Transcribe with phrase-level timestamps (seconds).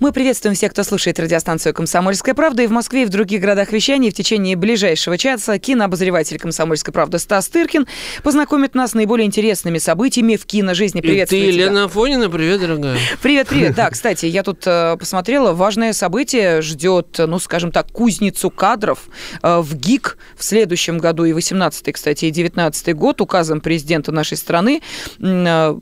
[0.00, 3.72] Мы приветствуем всех, кто слушает радиостанцию «Комсомольская правда» и в Москве, и в других городах
[3.72, 4.12] вещания.
[4.12, 7.88] В течение ближайшего часа кинообозреватель «Комсомольской правды» Стас Тыркин
[8.22, 11.00] познакомит нас с наиболее интересными событиями в киножизни.
[11.00, 12.96] Привет, ты, Елена Афонина, привет, дорогая.
[13.22, 13.74] Привет, привет.
[13.74, 19.00] Да, кстати, я тут э, посмотрела, важное событие ждет, ну, скажем так, кузницу кадров
[19.42, 24.36] э, в ГИК в следующем году, и 18-й, кстати, и 19-й год, указом президента нашей
[24.36, 24.80] страны.
[25.20, 25.76] Э,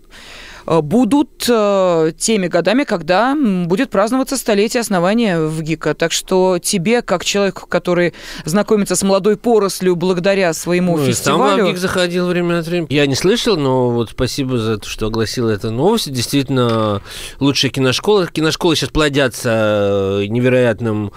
[0.67, 5.95] будут э, теми годами, когда будет праздноваться столетие основания в ГИКа.
[5.95, 11.59] Так что тебе, как человеку, который знакомится с молодой порослью благодаря своему ну, фестивалю...
[11.59, 12.89] сам в ГИК заходил время от времени.
[12.91, 16.13] Я не слышал, но вот спасибо за то, что огласила эту новость.
[16.13, 17.03] Действительно,
[17.41, 18.27] лучшая киношкола.
[18.27, 21.13] Киношколы сейчас плодятся э, невероятным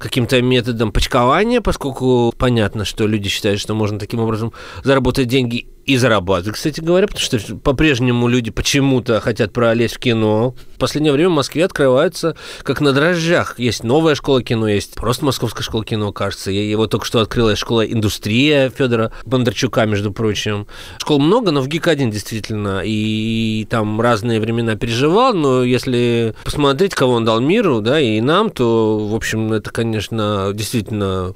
[0.00, 5.96] каким-то методом почкования, поскольку понятно, что люди считают, что можно таким образом заработать деньги и
[5.96, 10.54] зарабатывать, кстати говоря, потому что по-прежнему люди почему-то хотят пролезть в кино.
[10.76, 13.58] В последнее время в Москве открываются как на дрожжах.
[13.58, 16.50] Есть новая школа кино, есть просто Московская школа кино, кажется.
[16.50, 20.66] Я его только что открыла школа индустрия Федора Бондарчука, между прочим.
[20.98, 22.82] Школ много, но в ГИК-1 действительно.
[22.84, 28.50] И там разные времена переживал, но если посмотреть, кого он дал миру, да, и нам,
[28.50, 31.34] то, в общем, это, конечно, действительно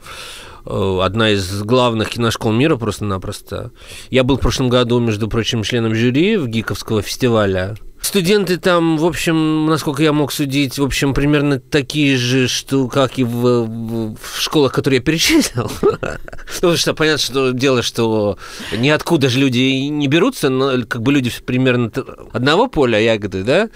[0.66, 3.72] Э, одна из главных киношкол мира просто-напросто.
[4.10, 7.77] Я был в прошлом году, между прочим, членом жюри в Гиковского фестиваля.
[8.05, 13.19] Студенты там, в общем, насколько я мог судить, в общем, примерно такие же, что как
[13.19, 15.72] и в, в школах, которые я перечислил.
[16.55, 18.36] Потому что понятно, что дело, что
[18.77, 21.91] ниоткуда же люди не берутся, но как бы люди примерно
[22.34, 23.70] одного поля ягоды, да?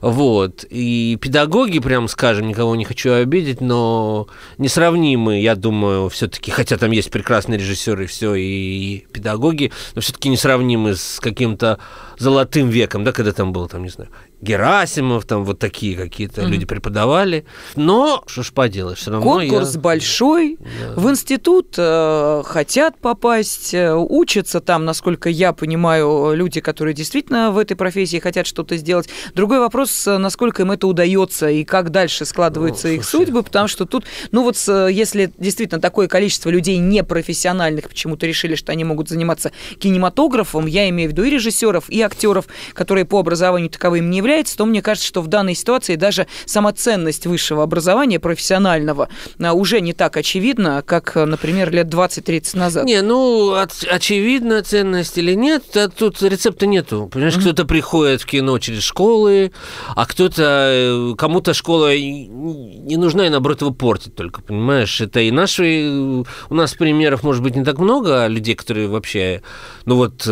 [0.00, 0.64] Вот.
[0.70, 6.90] И педагоги, прям скажем, никого не хочу обидеть, но несравнимы, я думаю, все-таки, хотя там
[6.90, 11.78] есть прекрасные режиссеры и все, и педагоги, но все-таки несравнимы с каким-то
[12.18, 16.48] золотым веком, да, когда там был, там, не знаю, Герасимов, там вот такие какие-то mm-hmm.
[16.48, 17.46] люди преподавали.
[17.76, 19.80] Но что ж поделать, все равно Конкурс я...
[19.80, 21.00] большой, да.
[21.00, 27.58] в институт э, хотят попасть, э, учатся там, насколько я понимаю, люди, которые действительно в
[27.58, 29.08] этой профессии хотят что-то сделать.
[29.34, 33.26] Другой вопрос, э, насколько им это удается и как дальше складываются ну, их слушай.
[33.26, 38.72] судьбы, потому что тут, ну вот если действительно такое количество людей непрофессиональных почему-то решили, что
[38.72, 43.70] они могут заниматься кинематографом, я имею в виду и режиссеров, и актеров, которые по образованию
[43.70, 48.18] таковым не является, то мне кажется, что в данной ситуации даже сама ценность высшего образования
[48.18, 49.08] профессионального
[49.38, 52.84] а, уже не так очевидна, как, например, лет 20-30 назад.
[52.84, 57.10] Не, ну, от, очевидна ценность или нет, а тут рецепта нету.
[57.12, 57.40] Понимаешь, mm-hmm.
[57.40, 59.52] кто-то приходит в кино через школы,
[59.94, 65.00] а кто-то, э, кому-то школа не нужна и, наоборот, его портит только, понимаешь?
[65.00, 66.24] Это и наши...
[66.48, 69.42] У нас примеров, может быть, не так много людей, которые вообще...
[69.84, 70.26] Ну вот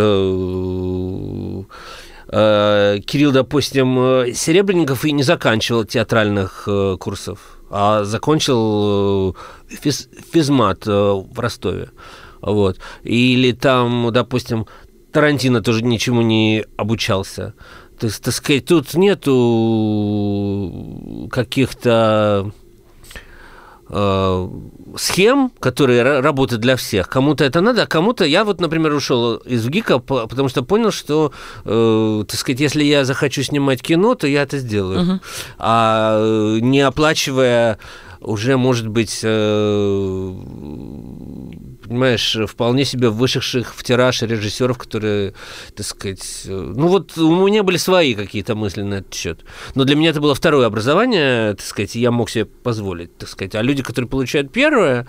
[2.33, 9.37] э, Кирилл, допустим, э, Серебренников и не заканчивал театральных э, курсов, а закончил
[9.69, 11.91] физ, физмат в Ростове.
[12.41, 12.81] Вот.
[13.05, 14.67] Или там, допустим,
[15.13, 17.55] Тарантино тоже ничему не обучался.
[17.99, 19.29] То есть, так сказать, тут нету
[21.31, 22.51] каких-то
[23.93, 24.49] э,
[24.97, 27.09] схем, которые работают для всех.
[27.09, 28.25] Кому-то это надо, а кому-то...
[28.25, 31.33] Я вот, например, ушел из ГИКа, потому что понял, что,
[31.65, 35.03] э, так сказать, если я захочу снимать кино, то я это сделаю.
[35.03, 35.21] Угу.
[35.59, 37.79] А э, не оплачивая
[38.21, 40.35] уже, может быть, э,
[41.93, 45.35] понимаешь, вполне себе вышедших в тираж режиссеров, которые,
[45.75, 49.41] так сказать, э, ну вот у меня были свои какие-то мысли на этот счет.
[49.75, 53.55] Но для меня это было второе образование, так сказать, я мог себе позволить, так сказать.
[53.55, 55.07] А люди, которые получают первое,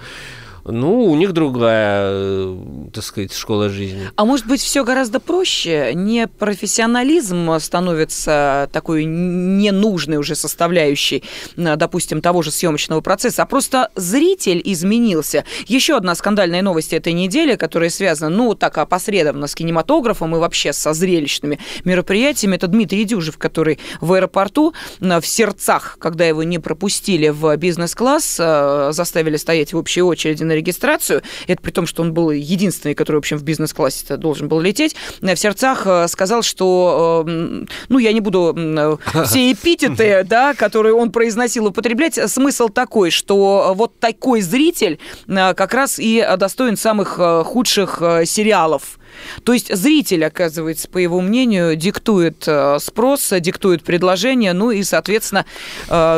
[0.65, 2.57] ну, у них другая, э,
[2.93, 4.09] так сказать, школа жизни.
[4.15, 5.91] А может быть, все гораздо проще?
[5.93, 11.23] Не профессионализм становится такой ненужной уже составляющей,
[11.57, 15.43] допустим, того же съемочного процесса, а просто зритель изменился.
[15.67, 20.71] Еще одна скандальная новость этой недели, которая связана, ну, так опосредованно с кинематографом и вообще
[20.71, 27.29] со зрелищными мероприятиями, это Дмитрий Дюжев, который в аэропорту в сердцах, когда его не пропустили
[27.29, 32.01] в бизнес-класс, э, заставили стоять в общей очереди на на регистрацию, это при том, что
[32.03, 36.43] он был единственный, который, в общем, в бизнес-классе должен был лететь, в сердцах э, сказал,
[36.43, 38.55] что, э, ну, я не буду
[39.25, 45.73] все эпитеты, да, которые он произносил, употреблять, смысл такой, что вот такой зритель э, как
[45.73, 48.99] раз и достоин самых худших сериалов.
[49.43, 52.47] То есть зритель, оказывается, по его мнению, диктует
[52.79, 55.45] спрос, диктует предложение, ну и, соответственно,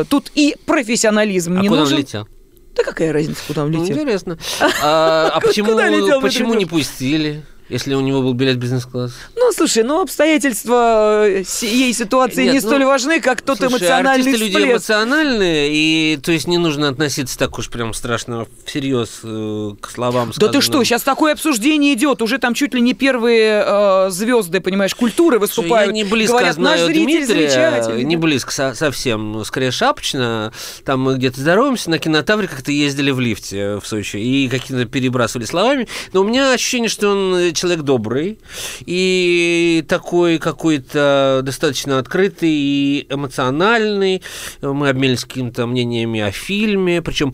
[0.09, 1.95] тут и профессионализм а не куда нужен.
[1.95, 2.27] Он летел?
[2.75, 3.97] Да какая разница, куда он ну, летел?
[3.97, 4.37] интересно.
[4.83, 7.43] А, а почему, почему не пустили?
[7.69, 9.13] Если у него был билет бизнес-класс?
[9.35, 13.71] Ну, слушай, ну обстоятельства э, сей ситуации Нет, не ну, столь важны, как тот Слушай,
[13.73, 14.71] эмоциональный артисты люди всплеск.
[14.71, 20.31] эмоциональные, и то есть не нужно относиться так уж прям страшно всерьез э, к словам
[20.37, 20.85] Да ты что, сказанным.
[20.85, 25.87] сейчас такое обсуждение идет, уже там чуть ли не первые э, звезды, понимаешь, культуры выступают.
[25.87, 30.51] Я не близко Говорят, наш знаю зритель Дмитрия, не близко со- совсем, скорее шапочно.
[30.83, 35.45] Там мы где-то здороваемся, на кинотавре как-то ездили в лифте в Сочи и какие-то перебрасывали
[35.45, 35.87] словами.
[36.13, 38.39] Но у меня ощущение, что он э, человек добрый
[38.85, 44.21] и такой какой-то достаточно открытый и эмоциональный.
[44.61, 47.33] Мы обменялись какими-то мнениями о фильме, причем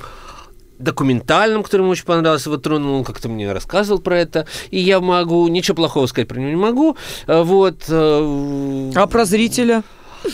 [0.80, 5.00] документальном, который ему очень понравился, его тронул, он как-то мне рассказывал про это, и я
[5.00, 6.98] могу, ничего плохого сказать про него не могу,
[7.28, 7.84] Э, вот.
[7.88, 9.84] э, А про зрителя?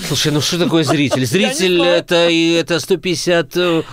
[0.08, 1.26] Слушай, ну что такое зритель?
[1.26, 3.84] Зритель это, это 150 э,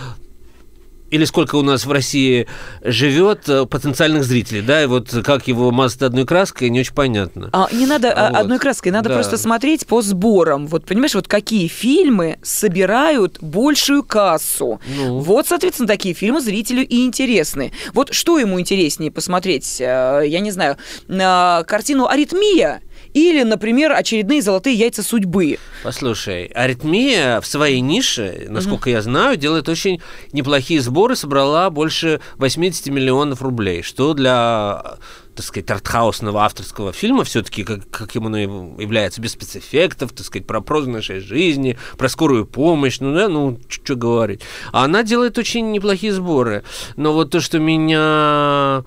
[1.15, 2.47] или сколько у нас в России
[2.83, 7.49] живет э, потенциальных зрителей, да, и вот как его мазать одной краской, не очень понятно.
[7.53, 8.39] А, не надо а, Вот.
[8.39, 9.15] одной краской, надо Да.
[9.15, 10.67] просто смотреть по сборам.
[10.67, 14.79] Вот понимаешь, вот какие фильмы собирают большую кассу.
[14.97, 15.19] Ну.
[15.19, 17.71] Вот, соответственно, такие фильмы зрителю и интересны.
[17.93, 20.77] Вот что ему интереснее посмотреть, э, я не знаю,
[21.07, 22.81] на картину «Аритмия»
[23.15, 25.57] или, например, очередные «Золотые яйца судьбы».
[25.83, 30.01] Послушай, аритмия в своей нише, насколько я знаю, делает очень
[30.33, 34.97] неплохие сборы, собрала больше 80 миллионов рублей, что для
[35.33, 40.61] так сказать, артхаусного авторского фильма, все-таки, как, ему оно является, без спецэффектов, так сказать, про
[40.61, 44.41] прозу нашей жизни, про скорую помощь, ну да, ну, что говорить.
[44.71, 46.63] А она делает очень неплохие сборы.
[46.95, 48.85] Но вот то, что меня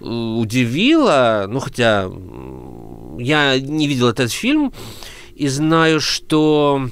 [0.00, 2.10] э, удивило, ну, хотя
[3.18, 4.72] я не видел этот фильм,
[5.34, 6.88] и знаю, что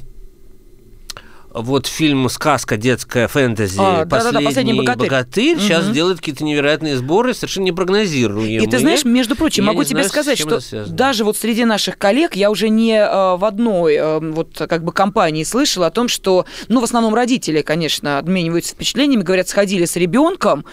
[1.54, 5.58] вот фильм «Сказка детская фэнтези» А, да-да-да, «Последний богатырь».
[5.58, 5.92] сейчас Мгм.
[5.92, 8.64] делает какие-то невероятные сборы, совершенно непрогнозируемые.
[8.64, 11.98] И ты знаешь, между прочим, Я могу тебе знаю, сказать, что даже вот среди наших
[11.98, 16.08] коллег я уже не э, в одной э, вот как бы компании слышала о том,
[16.08, 20.64] что, ну, в основном родители, конечно, обмениваются впечатлениями, говорят, сходили с ребенком,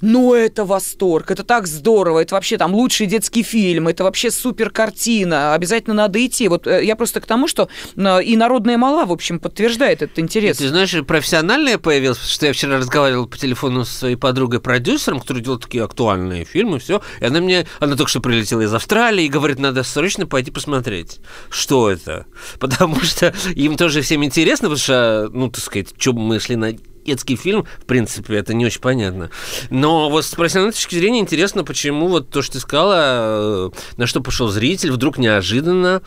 [0.00, 4.70] но это восторг, это так здорово, это вообще там лучший детский фильм, это вообще супер
[4.70, 6.48] картина, обязательно надо идти.
[6.48, 10.30] Вот э, я просто к тому, что и народная мала, в общем, подтверждает этот И
[10.30, 10.58] интерес.
[10.58, 15.42] Ты знаешь, профессиональная появилась, потому что я вчера разговаривал по телефону со своей подругой-продюсером, которая
[15.42, 17.00] делает такие актуальные фильмы, все.
[17.20, 21.20] И она мне, она только что прилетела из Австралии и говорит, надо срочно пойти посмотреть,
[21.48, 22.26] что это.
[22.58, 26.74] Потому что им тоже всем интересно, потому что, ну, так сказать, что мы шли на
[27.06, 29.30] детский фильм, в принципе, это не очень понятно.
[29.70, 34.06] Но вот с профессиональной точки зрения интересно, почему вот то, что ты сказала, э, на
[34.06, 36.02] что пошел зритель, вдруг неожиданно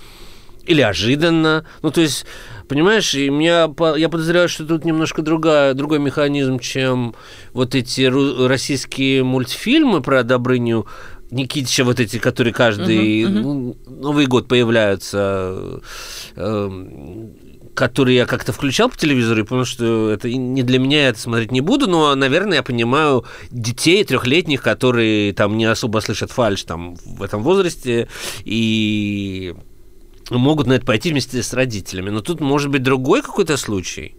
[0.66, 1.66] или ожиданно.
[1.82, 2.26] Ну, то есть,
[2.68, 7.16] понимаешь, и меня, я подозреваю, что тут немножко другая, другой механизм, чем
[7.54, 8.02] вот эти
[8.48, 10.86] российские мультфильмы про Добрыню
[11.32, 15.82] Никитича, вот эти, которые каждый Мгм, ну, Новый год появляются,
[16.36, 16.70] э,
[17.74, 21.20] которые я как-то включал по телевизору и понял, что это не для меня, я это
[21.20, 26.64] смотреть не буду, но, наверное, я понимаю детей трехлетних, которые там не особо слышат фальш
[26.64, 28.10] там в этом возрасте
[28.44, 29.56] и
[30.38, 32.10] могут на это пойти вместе с родителями.
[32.10, 34.16] Но тут может быть другой какой-то случай.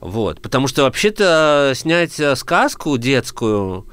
[0.00, 0.40] Вот.
[0.40, 3.86] Потому что вообще-то снять э, сказку детскую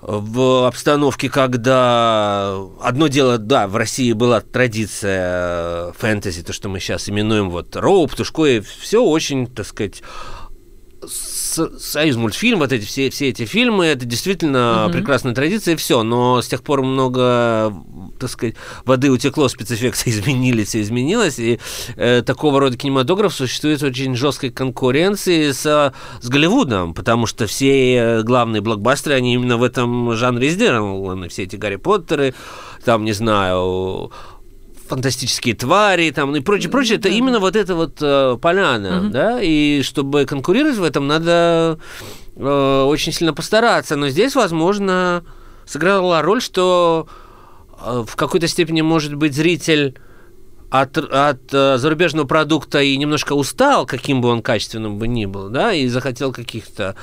[0.00, 6.78] в обстановке, когда одно дело, да, в России была традиция э, фэнтези, то, что мы
[6.78, 10.02] сейчас именуем вот Роу, Птушко, все очень, так сказать,
[11.06, 14.92] Союз мультфильм, вот эти все, все эти фильмы, это действительно Мгм.
[14.92, 16.02] прекрасная традиция, и все.
[16.02, 17.72] Но с тех пор много,
[18.18, 21.58] так сказать, воды утекло, спецэффекты изменились, все изменилось, и
[21.96, 25.62] э, такого рода кинематограф существует в очень жесткой конкуренции с,
[26.20, 31.44] с Голливудом, потому что все э, главные блокбастеры, они именно в этом жанре сделаны, все
[31.44, 32.34] эти Гарри Поттеры,
[32.84, 34.10] там, не знаю,
[34.88, 39.82] фантастические твари там, и прочее, прочее, это именно вот эта вот э, поляна, да, и
[39.82, 41.78] чтобы конкурировать в этом, надо
[42.36, 45.24] э, очень сильно постараться, но здесь, возможно,
[45.66, 47.08] сыграла роль, что
[47.80, 49.98] э, в какой-то степени, может быть, зритель
[50.70, 55.48] от, от э, зарубежного продукта и немножко устал, каким бы он качественным бы ни был,
[55.48, 56.96] да, и захотел каких-то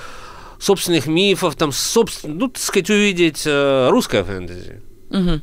[0.59, 2.37] собственных мифов, там, собствен...
[2.37, 4.81] ну, так сказать, увидеть э, русское фэнтези.
[5.09, 5.41] Мгм.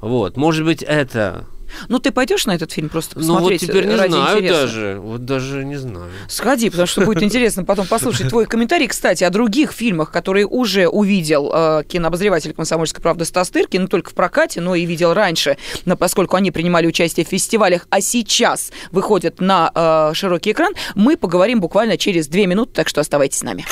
[0.00, 1.46] Вот, может быть, это.
[1.88, 4.60] Ну, ты пойдешь на этот фильм просто Ну вот посмотреть теперь не ради знаю интереса?
[4.60, 4.98] даже.
[5.00, 6.10] Вот даже не знаю.
[6.28, 8.88] Сходи, потому что будет интересно потом послушать твой комментарий.
[8.88, 14.10] Кстати, о других фильмах, которые уже увидел э, кинообозреватель «Комсомольской правды» Стас Тыркин, не только
[14.10, 18.72] в прокате, но и видел раньше, но поскольку они принимали участие в фестивалях, а сейчас
[18.90, 23.42] выходят на э, широкий экран, мы поговорим буквально через две минуты, так что оставайтесь с
[23.42, 23.64] нами.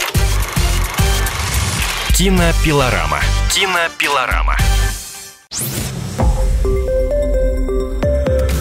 [2.16, 3.20] Кинопилорама.
[3.54, 4.56] Кинопилорама.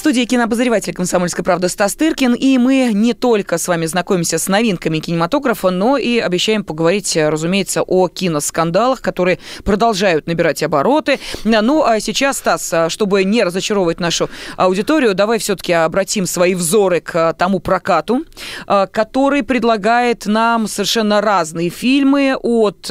[0.00, 2.32] Студии кинообозреватель «Комсомольской правды» Стас Тыркин.
[2.32, 7.82] И мы не только с вами знакомимся с новинками кинематографа, но и обещаем поговорить, разумеется,
[7.82, 11.20] о киноскандалах, которые продолжают набирать обороты.
[11.44, 17.34] Ну, а сейчас, Стас, чтобы не разочаровывать нашу аудиторию, давай все-таки обратим свои взоры к
[17.34, 18.24] тому прокату,
[18.66, 22.90] который предлагает нам совершенно разные фильмы от,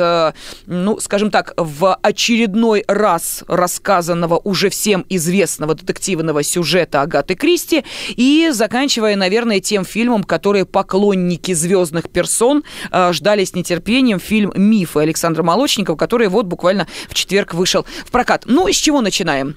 [0.68, 8.50] ну, скажем так, в очередной раз рассказанного уже всем известного детективного сюжета Агаты Кристи, и
[8.52, 15.44] заканчивая, наверное, тем фильмом, который поклонники звездных персон э, ждали с нетерпением, фильм «Мифы» Александра
[15.44, 18.44] Молочникова, который вот буквально в четверг вышел в прокат.
[18.46, 19.56] Ну, с чего начинаем?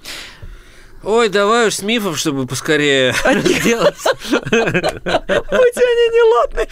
[1.04, 3.12] Ой, давай уж с мифов, чтобы поскорее
[3.44, 3.96] сделать.
[3.96, 6.68] Хоть они неладные.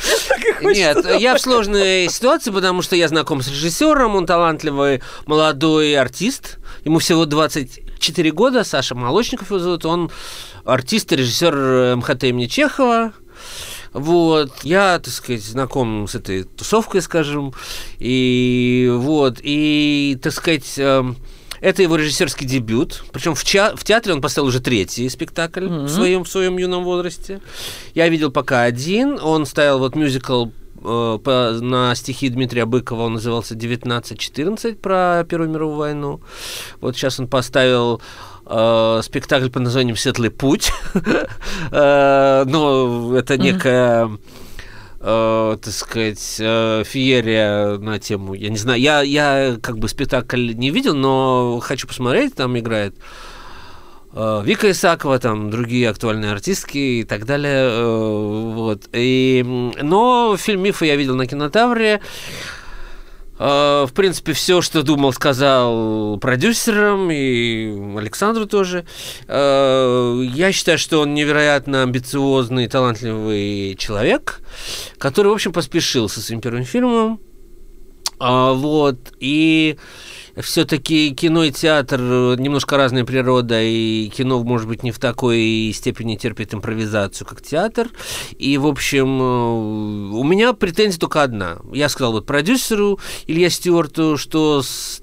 [0.60, 6.58] Нет, я в сложной ситуации, потому что я знаком с режиссером, он талантливый молодой артист,
[6.84, 10.10] ему всего 24 года, Саша Молочников его зовут, он
[10.64, 13.12] артист и режиссер э, МХТ имени Чехова.
[13.92, 17.52] Вот, я, так сказать, знаком с этой тусовкой, скажем,
[17.98, 21.16] и вот, и, так сказать, эм,
[21.60, 23.02] это его режиссерский дебют.
[23.12, 25.84] Причем в, ча- в театре он поставил уже третий спектакль mm-hmm.
[25.84, 27.40] в, своем, в своем юном возрасте.
[27.94, 29.18] Я видел пока один.
[29.20, 30.46] Он ставил вот мюзикл
[30.80, 33.02] по, на стихи Дмитрия Быкова.
[33.02, 36.20] Он назывался «1914» про Первую мировую войну.
[36.80, 38.00] Вот сейчас он поставил
[38.46, 40.72] э, спектакль под названием «Светлый путь».
[41.72, 44.10] э, но это некая...
[45.02, 50.52] Э, так сказать, э, феерия на тему, я не знаю, я, я как бы спектакль
[50.52, 53.29] не видел, но хочу посмотреть, там играет э,
[54.12, 58.88] Вика Исакова, там другие актуальные артистки и так далее, э, вот.
[58.92, 59.44] И,
[59.80, 62.00] но фильм «Мифы» я видел на кинотавре,
[63.42, 68.84] а, в принципе, все, что думал, сказал продюсерам и Александру тоже.
[69.28, 74.42] Я считаю, что он невероятно амбициозный, талантливый человек,
[74.98, 77.18] который, в общем, поспешил со своим первым фильмом.
[78.18, 78.98] Вот.
[79.20, 79.78] И
[80.36, 85.72] все-таки кино и театр э, немножко разная природа, и кино, может быть, не в такой
[85.74, 87.88] степени терпит импровизацию, как театр.
[88.38, 91.58] И, в общем, э, у меня претензия только одна.
[91.72, 94.62] Я сказал вот продюсеру Илья Стюарту, что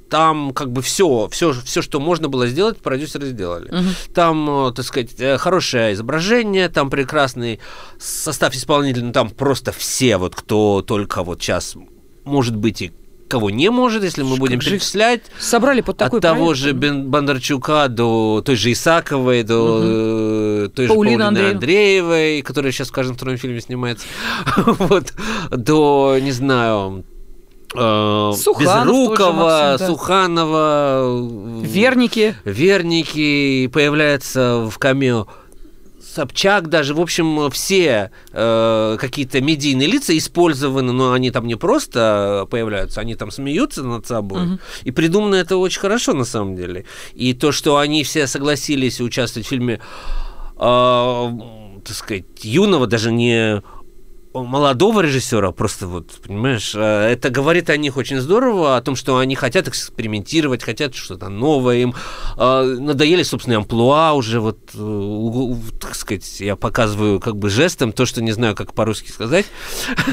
[0.10, 3.70] там как бы все, все, все, что можно было сделать, продюсеры сделали.
[3.70, 4.14] Угу.
[4.14, 7.60] Там, э, так сказать, хорошее изображение, там прекрасный
[8.00, 11.76] состав исполнителей, ну там просто все, вот кто только вот сейчас
[12.24, 12.92] может быть и
[13.28, 15.22] кого не может, если мы будем перечислять.
[15.40, 20.70] Собрали под такой От того же Бондарчука до той же Исаковой, до угу.
[20.70, 21.54] той же Паулины Андреев.
[21.54, 24.06] Андреевой, которая сейчас в каждом втором фильме снимается,
[24.66, 25.14] вот,
[25.52, 27.04] до, не знаю,
[27.74, 29.88] э, Суханов Безрукова, Максим, да.
[29.88, 32.36] Суханова, Верники.
[32.46, 35.28] Верники появляется в камео
[36.18, 42.48] Собчак даже, в общем, все э, какие-то медийные лица использованы, но они там не просто
[42.50, 44.44] появляются, они там смеются над собой.
[44.44, 44.60] Угу.
[44.86, 46.86] И придумано это очень хорошо, на самом деле.
[47.14, 49.80] И то, что они все согласились участвовать в фильме,
[50.56, 51.32] э,
[51.86, 53.62] так сказать, юного, даже не
[54.44, 59.18] молодого режиссера, просто вот, понимаешь, э, это говорит о них очень здорово, о том, что
[59.18, 61.96] они хотят экспериментировать, хотят что-то новое, им.
[62.38, 68.06] Э, надоели, собственно, амплуа уже, вот, э, так сказать, я показываю как бы жестом то,
[68.06, 69.46] что не знаю, как по-русски сказать,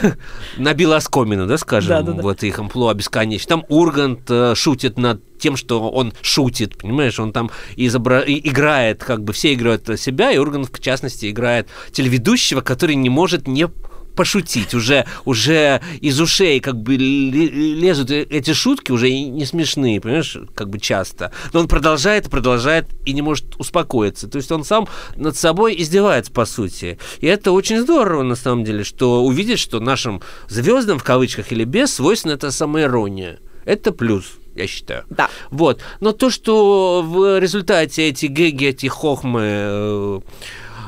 [0.56, 3.48] набила оскомину, да, скажем, вот их амплуа бесконечно.
[3.48, 8.20] Там Ургант шутит над тем, что он шутит, понимаешь, он там изобра...
[8.26, 13.46] играет, как бы все играют себя, и Ургант, в частности, играет телеведущего, который не может
[13.46, 13.68] не
[14.14, 14.74] пошутить.
[14.74, 20.70] Уже, уже из ушей как бы лезут э, эти шутки, уже не смешные, понимаешь, как
[20.70, 21.32] бы часто.
[21.52, 24.28] Но он продолжает, продолжает и не может успокоиться.
[24.28, 26.98] То есть он сам над собой издевается, по сути.
[27.20, 31.64] И это очень здорово, на самом деле, что увидеть, что нашим звездам, в кавычках или
[31.64, 33.38] без, свойственна эта самоирония.
[33.64, 35.04] Это плюс я считаю.
[35.10, 35.28] Да.
[35.50, 35.80] Вот.
[36.00, 40.20] Но то, что в результате эти гэги, эти хохмы э,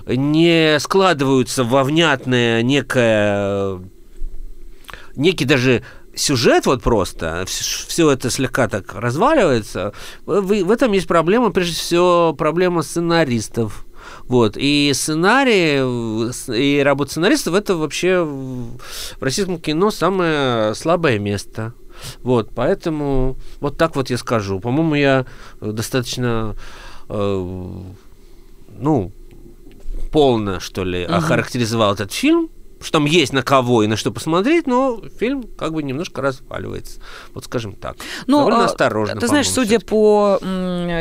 [0.06, 3.80] не складываются во внятное некое
[5.16, 5.82] некий даже
[6.14, 9.92] сюжет вот просто, все это слегка так разваливается,
[10.24, 13.84] в, этом есть проблема, прежде всего, проблема сценаристов.
[14.24, 14.56] Вот.
[14.56, 18.78] И сценарий, и работа сценаристов это вообще в
[19.20, 21.74] российском кино самое слабое место.
[22.22, 24.60] Вот, поэтому вот так вот я скажу.
[24.60, 25.26] По-моему, я
[25.60, 26.54] достаточно,
[27.08, 27.80] э,
[28.78, 29.12] ну,
[30.16, 31.12] полно, что ли, угу.
[31.12, 32.48] охарактеризовал этот фильм
[32.80, 37.00] что там есть на кого и на что посмотреть, но фильм как бы немножко разваливается.
[37.32, 37.96] Вот скажем так.
[38.26, 39.18] Ну, Довольно а, осторожно.
[39.18, 40.38] Ты знаешь, судя по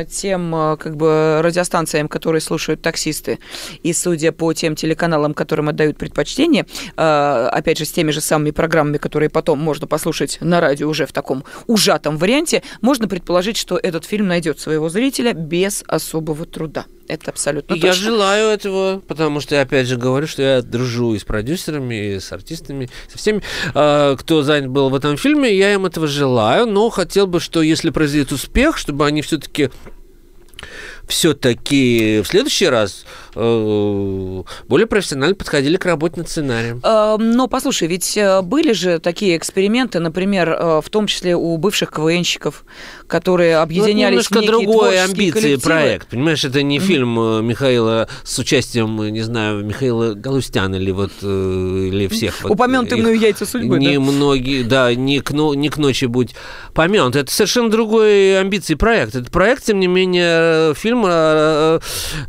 [0.10, 3.39] тем а, как бы радиостанциям, которые слушают таксисты,
[3.84, 8.51] и судя по тем телеканалам, которым отдают предпочтение, а, опять же, с теми же самыми
[8.51, 13.77] программами, которые потом можно послушать на радио уже в таком ужатом варианте, можно предположить, что
[13.77, 16.86] этот фильм найдет своего зрителя без особого труда.
[17.07, 17.88] Это абсолютно точно.
[17.88, 22.15] Я желаю этого, потому что я опять же говорю, что я дружу и с продюсерами,
[22.15, 23.43] и с артистами, со всеми,
[23.75, 25.55] а, кто занят был в этом фильме.
[25.55, 29.69] Я им этого желаю, но хотел бы, что если произойдет успех, чтобы они все-таки
[31.07, 36.81] все-таки в следующий раз э, более профессионально подходили к работе над сценарием.
[36.83, 41.91] Э, но послушай, ведь э, были же такие эксперименты, например, в том числе у бывших
[41.91, 42.65] КВНщиков,
[43.07, 45.62] которые объединялись ну, немножко в другой амбиции коллективы.
[45.62, 46.07] проект.
[46.09, 46.81] Понимаешь, это не mm-hmm.
[46.81, 52.35] фильм Михаила с участием, не знаю, Михаила Галустяна или вот или всех.
[52.43, 53.79] Упомянутые мною яйца судьбы.
[53.79, 54.00] Не да?
[54.00, 56.35] многие, да, не к, не к ночи будь
[56.74, 57.15] помянут.
[57.15, 59.15] Это совершенно другой амбиции проект.
[59.15, 61.79] Это проект, тем не менее, фильм, э,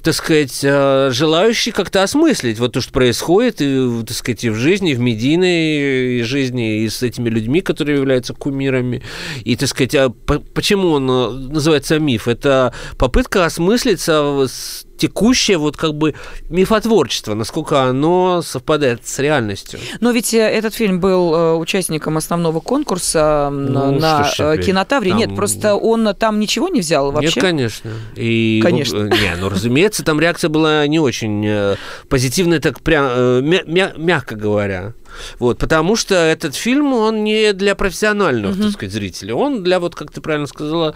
[0.03, 4.93] так сказать, желающий как-то осмыслить вот то, что происходит, и, так сказать, и в жизни,
[4.93, 9.03] и в медийной жизни, и с этими людьми, которые являются кумирами.
[9.45, 12.29] И, так сказать, а почему он э, называется миф?
[12.29, 16.15] Это попытка осмыслиться с текущее вот как бы
[16.49, 19.79] мифотворчество, насколько оно совпадает с реальностью.
[20.01, 24.25] Но ведь э, этот фильм был э, участником основного конкурса ну, на
[24.57, 25.11] кинотавре.
[25.11, 25.19] Там...
[25.19, 27.33] Нет, просто он там ничего не взял вообще.
[27.35, 27.91] Нет, конечно.
[28.15, 29.05] И, конечно.
[29.05, 31.77] Не, ну, разумеется, там реакция была не очень
[32.09, 34.95] позитивная, так прям мя- мягко говоря.
[35.39, 38.63] Вот, потому что этот фильм, он не для профессионального, mm-hmm.
[38.63, 39.35] так сказать, зрителя.
[39.35, 40.95] Он для, вот, как ты правильно сказала,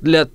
[0.00, 0.28] для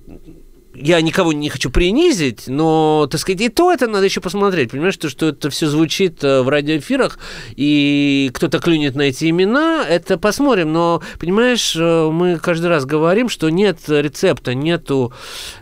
[0.74, 4.70] я никого не хочу принизить, но, так сказать, и то это надо еще посмотреть.
[4.70, 7.18] Понимаешь, то, что это все звучит э, в радиоэфирах,
[7.56, 10.72] и кто-то клюнет на эти имена, это посмотрим.
[10.72, 15.12] Но, понимаешь, э, мы каждый раз говорим, что нет рецепта, нету...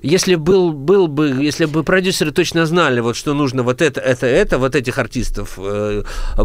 [0.03, 4.27] Если был, был бы, если бы продюсеры точно знали, вот что нужно вот это, это,
[4.27, 6.03] это, вот этих артистов э,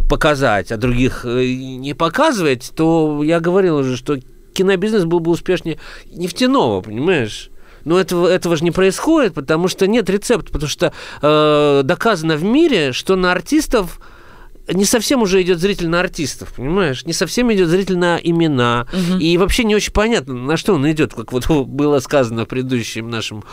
[0.10, 4.18] показать, а других не показывать, то я говорил уже, что
[4.54, 7.50] кинобизнес был бы успешнее нефтяного, понимаешь?
[7.86, 12.44] Но этого, этого же не происходит, потому что нет рецепта, потому что э, доказано в
[12.44, 14.00] мире, что на артистов
[14.72, 17.06] не совсем уже идет зритель на артистов, понимаешь?
[17.06, 18.88] Не совсем идет зритель на имена.
[18.94, 19.20] Угу.
[19.20, 23.10] И вообще не очень понятно, на что он идет, как вот было сказано в предыдущем
[23.10, 23.44] нашем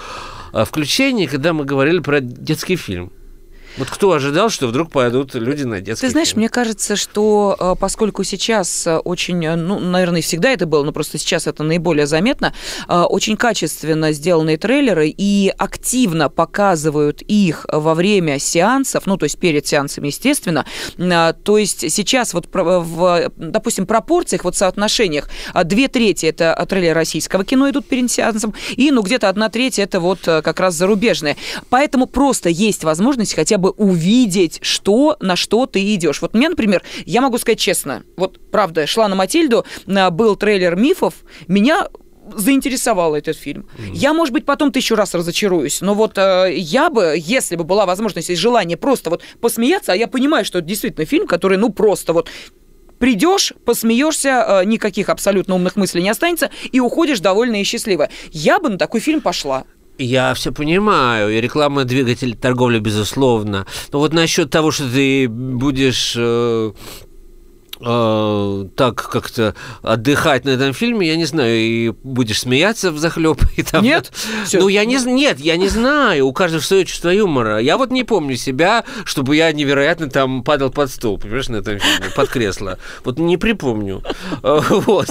[0.52, 3.12] э, включении, когда мы говорили про детский фильм.
[3.76, 6.40] Вот кто ожидал, что вдруг пойдут люди на детский Ты знаешь, фильм?
[6.40, 10.92] мне кажется, что э, поскольку сейчас э, очень, э, ну, наверное, всегда это было, но
[10.92, 12.52] просто сейчас это наиболее заметно,
[12.88, 19.66] очень качественно сделанные трейлеры и активно показывают их во время сеансов, ну, то есть перед
[19.66, 20.64] сеансами, естественно.
[20.96, 25.28] То есть сейчас вот, в, допустим, пропорциях, вот соотношениях,
[25.64, 30.00] две трети это трейлеры российского кино идут перед сеансом, и, ну, где-то одна треть это
[30.00, 31.36] вот как раз зарубежные.
[31.68, 36.22] Поэтому просто есть возможность хотя бы увидеть, что, на что ты идешь.
[36.22, 41.14] Вот мне, например, я могу сказать честно, вот правда, шла на Матильду, был трейлер мифов,
[41.46, 41.88] меня
[42.34, 43.62] заинтересовал этот фильм.
[43.62, 43.94] Mm-hmm.
[43.94, 47.86] Я, может быть, потом тысячу раз разочаруюсь, но вот э, я бы, если бы была
[47.86, 51.70] возможность и желание просто вот посмеяться, а я понимаю, что это действительно фильм, который, ну,
[51.70, 52.28] просто вот
[52.98, 58.10] придешь, посмеешься, э, никаких абсолютно умных мыслей не останется, и уходишь довольная и счастливая.
[58.30, 59.64] Я бы на такой фильм пошла.
[60.02, 63.66] Я все понимаю, и реклама двигатель торговли, безусловно.
[63.92, 66.16] Но вот насчет того, что ты будешь
[67.80, 72.98] э, э, так как-то отдыхать на этом фильме, я не знаю, и будешь смеяться в
[72.98, 73.40] захлеб.
[73.56, 73.82] И там...
[73.82, 74.12] Нет?
[74.52, 77.58] Ну, я не, нет, я не знаю, у каждого свое чувство юмора.
[77.58, 81.78] Я вот не помню себя, чтобы я невероятно там падал под стол, понимаешь, на этом
[81.78, 82.78] фильме, под кресло.
[83.04, 84.02] Вот не припомню.
[84.42, 85.08] Вот.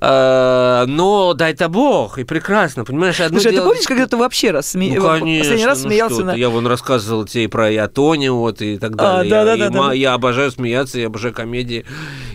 [0.00, 3.16] А, но дай-то бог, и прекрасно, понимаешь?
[3.16, 6.34] Слушай, а ты помнишь, когда ты вообще раз ну, последний раз ну смеялся на...
[6.34, 9.34] Я вон рассказывал тебе и про Ятони, вот, и так далее.
[9.34, 11.84] А, да, да, да, Я обожаю смеяться, я обожаю комедии.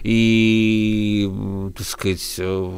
[0.03, 1.29] И,
[1.75, 2.71] так сказать, э,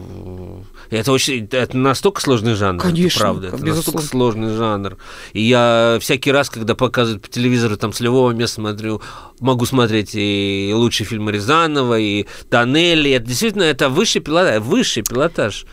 [0.92, 3.76] это очень, это настолько сложный жанр, Конечно, это правда, это безусловно.
[4.02, 4.98] настолько сложный жанр.
[5.34, 9.02] И я всякий раз, когда показывают по телевизору, там с любого места смотрю,
[9.40, 13.12] могу смотреть и лучшие фильмы Рязанова, и Тоннели.
[13.12, 15.66] Это действительно это высший пилотаж, высший пилотаж,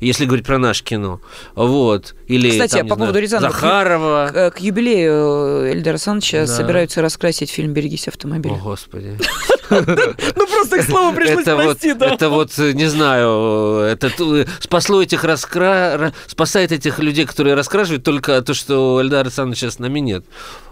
[0.00, 1.20] если говорить про наше кино.
[1.54, 2.14] Вот.
[2.26, 4.30] Или, Кстати, там, не по поводу знаю, Рязанова, Захарова.
[4.32, 6.46] К, к юбилею Эльдара Александровича Да.
[6.46, 8.54] собираются раскрасить фильм «Берегись автомобиля».
[8.54, 9.16] О, Господи.
[9.70, 15.24] Ну, просто к слову это вот, это вот, э, не знаю, это ту- спасло этих
[15.24, 15.96] раскра...
[15.96, 20.24] ра- спасает этих людей, которые раскрашивают, только то, что Эльдара Александровича с нами нет.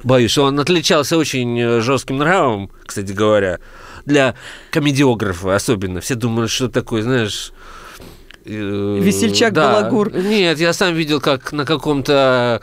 [0.03, 3.59] Боюсь, он отличался очень э, жестким нравом, кстати говоря,
[4.05, 4.35] для
[4.71, 6.01] комедиографа особенно.
[6.01, 7.53] Все думают, что такое, знаешь...
[8.45, 9.73] э, Весельчак да.
[9.73, 10.13] балагур.
[10.13, 12.61] Нет, я сам видел, как на каком-то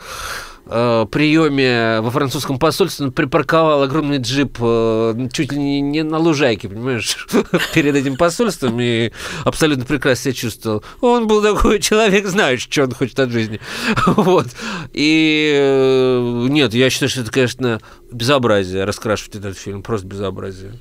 [0.66, 6.18] э, приеме во французском посольстве он припарковал огромный джип э, чуть ли не- не на
[6.18, 7.26] лужайке, понимаешь,
[7.74, 9.12] перед этим посольством и
[9.44, 10.84] абсолютно прекрасно себя чувствовал.
[11.00, 13.60] Он был такой человек, знаешь, что он хочет от жизни.
[14.06, 14.46] Вот.
[14.92, 20.72] И э, нет, я считаю, что это, конечно, безобразие раскрашивать этот фильм, просто безобразие.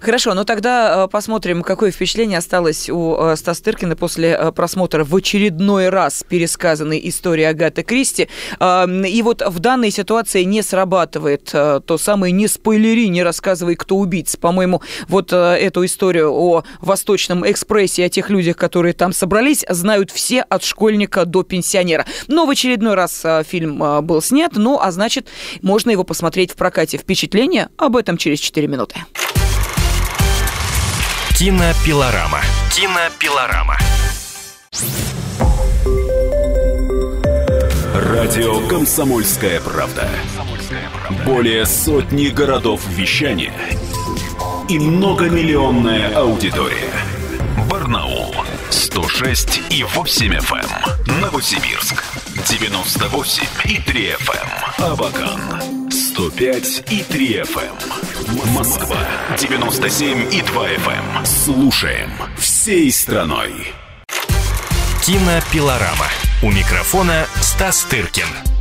[0.00, 5.04] Хорошо, ну тогда э, посмотрим, какое впечатление осталось у э, Стаса Тыркина после э, просмотра
[5.04, 8.28] в очередной раз пересказанной истории Агаты Кристи.
[8.60, 13.96] Э, И вот в данной ситуации не срабатывает то самое «не спойлери, не рассказывай, кто
[13.96, 14.38] убийца».
[14.38, 20.42] По-моему, вот эту историю о Восточном экспрессе, о тех людях, которые там собрались, знают все
[20.42, 22.06] от школьника до пенсионера.
[22.28, 25.28] Но в очередной раз фильм был снят, ну, а значит,
[25.62, 26.98] можно его посмотреть в прокате.
[26.98, 28.96] Впечатление об этом через 4 минуты.
[31.34, 32.40] Кинопилорама.
[32.70, 33.76] Кинопилорама.
[37.92, 40.08] Радио «Комсомольская правда».
[41.26, 43.52] Более сотни городов вещания
[44.68, 46.92] и многомиллионная аудитория.
[47.68, 48.32] Барнаул
[48.70, 51.20] 106 и 8 FM.
[51.20, 52.04] Новосибирск
[52.48, 54.84] 98 и 3 FM.
[54.92, 55.73] Абакан
[56.14, 58.52] 105 и 3 FM.
[58.54, 58.98] Москва
[59.36, 61.26] 97 и 2 FM.
[61.26, 63.50] Слушаем всей страной.
[65.04, 66.06] Кинопилорама.
[66.42, 68.53] У микрофона Стас Тыркин.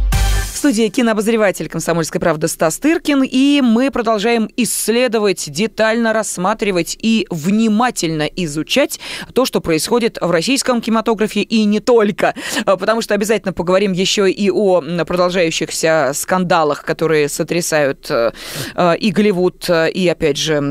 [0.63, 9.01] Студии кинообозреватель «Комсомольской правды» Стас Тыркин, и мы продолжаем исследовать, детально рассматривать и внимательно изучать
[9.33, 11.41] то, что происходит в российском кинематографе.
[11.41, 12.33] И не только,
[12.65, 18.31] А, потому что обязательно поговорим еще и о продолжающихся скандалах, которые сотрясают э,
[18.75, 20.61] э, и Голливуд, э, и, опять же,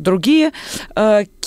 [0.00, 0.52] другие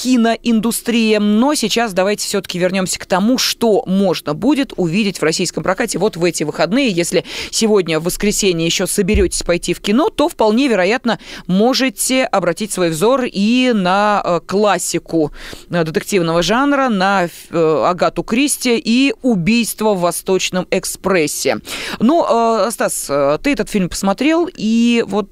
[0.04, 1.16] киноиндустрии.
[1.16, 6.18] Но сейчас давайте все-таки вернемся к тому, что можно будет увидеть в российском прокате вот
[6.18, 6.89] в эти выходные.
[6.89, 12.89] Если сегодня в воскресенье еще соберетесь пойти в кино, то вполне вероятно можете обратить свой
[12.89, 15.32] взор и на э, классику
[15.70, 21.60] э, детективного жанра, на э, Агату Кристи и «Убийство в Восточном экспрессе».
[22.00, 22.26] Ну,
[22.72, 23.06] Стас,
[23.42, 25.30] ты этот фильм посмотрел, и вот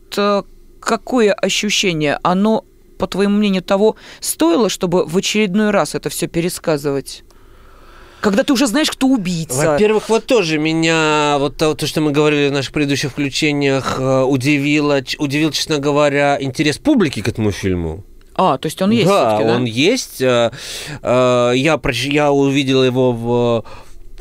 [0.79, 2.19] какое ощущение?
[2.23, 2.63] Оно,
[3.01, 7.23] по твоему мнению, того стоило, чтобы в очередной раз это все пересказывать?
[8.19, 9.71] Когда ты уже знаешь, кто убийца.
[9.71, 14.21] Во-первых, вот тоже меня, вот то, то, что мы говорили в наших предыдущих включениях, э,
[14.21, 18.03] удивило, удивил, честно говоря, интерес публики к этому фильму.
[18.35, 19.55] А, то есть он есть да, да?
[19.55, 20.21] он есть.
[20.21, 20.51] Э,
[21.01, 23.65] э, Я, я увидел его в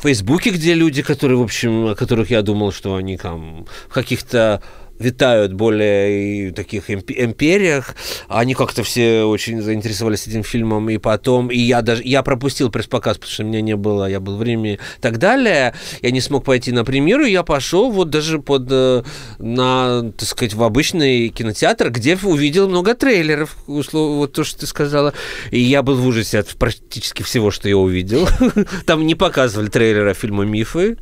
[0.01, 4.63] Фейсбуке, где люди, которые, в общем, о которых я думал, что они там в каких-то
[5.01, 7.95] витают более и таких имп- империях.
[8.27, 10.89] Они как-то все очень заинтересовались этим фильмом.
[10.89, 14.37] И потом, и я даже, я пропустил пресс-показ, потому что меня не было, я был
[14.37, 15.73] в Риме и так далее.
[16.01, 19.03] Я не смог пойти на премьеру, я пошел вот даже под, э,
[19.39, 24.67] на, так сказать, в обычный кинотеатр, где увидел много трейлеров, условно, вот то, что ты
[24.67, 25.13] сказала.
[25.49, 28.27] И я был в ужасе от практически всего, что я увидел.
[28.85, 30.97] Там не показывали трейлера фильма «Мифы».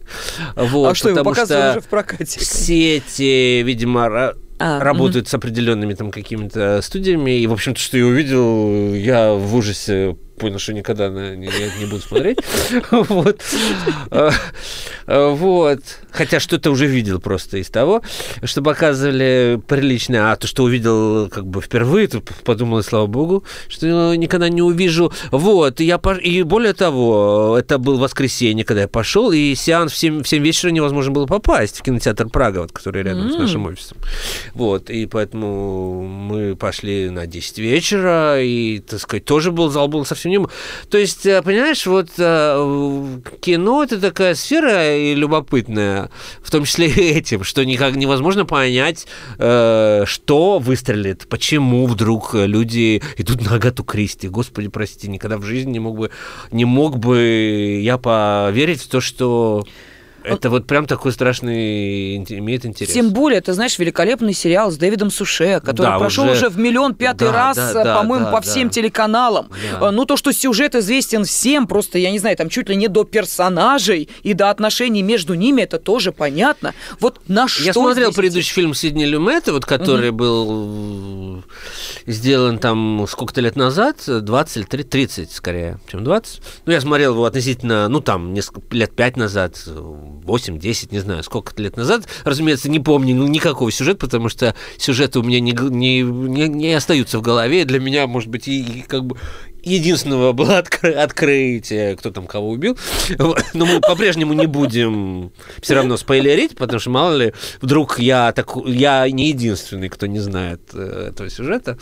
[0.56, 2.40] Вот, а что, его показывали что уже в прокате?
[2.40, 7.40] все эти, видимо, ра- А, работают с определенными там какими-то студиями.
[7.40, 11.50] И, в общем-то, что я увидел, я в ужасе понял, что никогда на- не,
[11.80, 12.40] не буду смотреть.
[12.92, 13.42] Вот.
[14.12, 14.32] А,
[15.06, 15.80] а, Вот.
[16.12, 18.02] Хотя что-то уже видел просто из того,
[18.44, 20.32] что показывали приличное.
[20.32, 25.12] А то, что увидел как бы впервые, то подумал, слава богу, что никогда не увижу.
[25.32, 25.82] Вот.
[25.82, 30.24] И, я, и более того, это был воскресенье, когда я пошел, и сеанс в 7,
[30.24, 33.98] в 7 вечера невозможно было попасть в кинотеатр Прага, вот, который рядом с нашим офисом.
[34.54, 34.90] Вот.
[34.90, 40.29] И поэтому мы пошли на 10 вечера, и, так сказать, тоже был зал был совсем
[40.30, 40.40] не...
[40.90, 46.10] То есть, э, понимаешь, вот э, кино это такая сфера и любопытная,
[46.42, 53.02] в том числе и этим, что никак невозможно понять, э, что выстрелит, почему вдруг люди
[53.18, 54.30] идут на Агату Кристи.
[54.30, 56.12] Господи, прости, никогда в жизни не мог бы,
[56.52, 59.66] не мог бы я поверить в то, что
[60.36, 62.94] это вот прям такой страшный имеет интерес.
[62.94, 66.34] Тем более, ты знаешь, великолепный сериал с Дэвидом Суше, который Да, прошел уже...
[66.34, 68.42] уже в миллион пятый Да, раз, да, да, по-моему, да, по да.
[68.42, 69.50] всем телеканалам.
[69.72, 69.88] Да.
[69.88, 72.88] А, Ну, то, что сюжет известен всем, просто, я не знаю, там чуть ли не
[72.88, 76.74] до персонажей и до отношений между ними, это тоже понятно.
[77.00, 81.40] Вот на что Я смотрел предыдущий фильм Сидни Люмета, вот, который был
[82.06, 86.42] э, сделан там сколько-то лет назад, 20 или 30, 30 скорее, чем 20.
[86.66, 89.64] Ну, я смотрел его относительно, ну, там, несколько лет 5 назад,
[90.26, 92.08] 8-10, не знаю, сколько лет назад.
[92.24, 97.20] Разумеется, не помню никакого сюжета, потому что сюжеты у меня не, не, не, не остаются
[97.20, 97.66] в голове.
[97.66, 99.18] Для меня, может быть, и, и как бы
[99.64, 102.78] единственного было откры- открытие, кто там кого убил.
[103.18, 108.56] Но мы по-прежнему не будем все равно спойлерить, потому что мало ли, вдруг я, так,
[108.66, 111.78] я не единственный, кто не знает э, этого сюжета.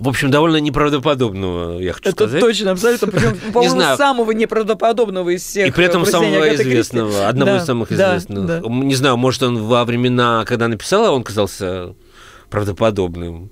[0.00, 2.40] В общем, довольно неправдоподобного, я хочу Это сказать.
[2.40, 3.08] точно, абсолютно.
[3.12, 6.70] Причем, по-моему, самого неправдоподобного из всех И при этом э, самого Агаты Кристи.
[6.72, 8.46] известного, одного Да, из самых да, известных.
[8.46, 8.60] да.
[8.68, 11.94] Не знаю, может, он во времена, когда написал, он казался
[12.48, 13.50] правдоподобным.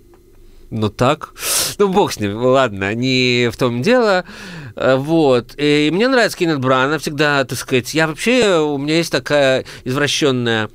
[0.71, 1.33] Ну так.
[1.79, 4.25] Ну, бог с ним, ладно, не в том дело.
[4.77, 5.55] Э, Вот.
[5.57, 7.93] И мне нравится Кеннет Брана всегда, так сказать.
[7.95, 10.71] Я вообще, у меня есть такая извращенная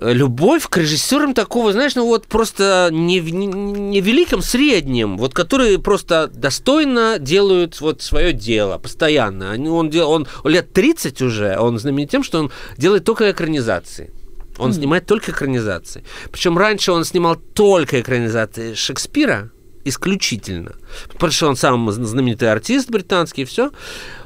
[0.00, 5.34] любовь к режиссерам такого, знаешь, ну вот просто не, в- не, не великом, среднем, вот
[5.34, 9.50] которые просто достойно делают вот свое дело постоянно.
[9.52, 14.12] Они- Он, дел- он лет 30 уже, он знаменит тем, что он делает только экранизации.
[14.58, 16.04] Он снимает только экранизации.
[16.30, 19.50] Причем раньше он снимал только экранизации Шекспира,
[19.84, 20.72] исключительно.
[21.12, 23.70] Потому что он сам знаменитый артист британский, все.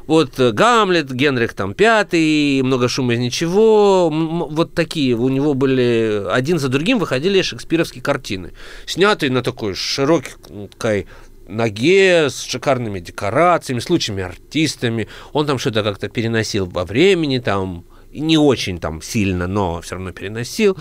[0.06, 4.08] Вот э, Гамлет, Генрих там пятый, много шума из ничего.
[4.08, 8.52] Вот такие у него были один за другим выходили шекспировские картины,
[8.86, 11.06] снятые на такой широкой
[11.46, 15.08] ноге, с шикарными декорациями, с лучшими артистами.
[15.32, 20.12] Он там что-то как-то переносил во времени, там не очень там сильно, но все равно
[20.12, 20.76] переносил.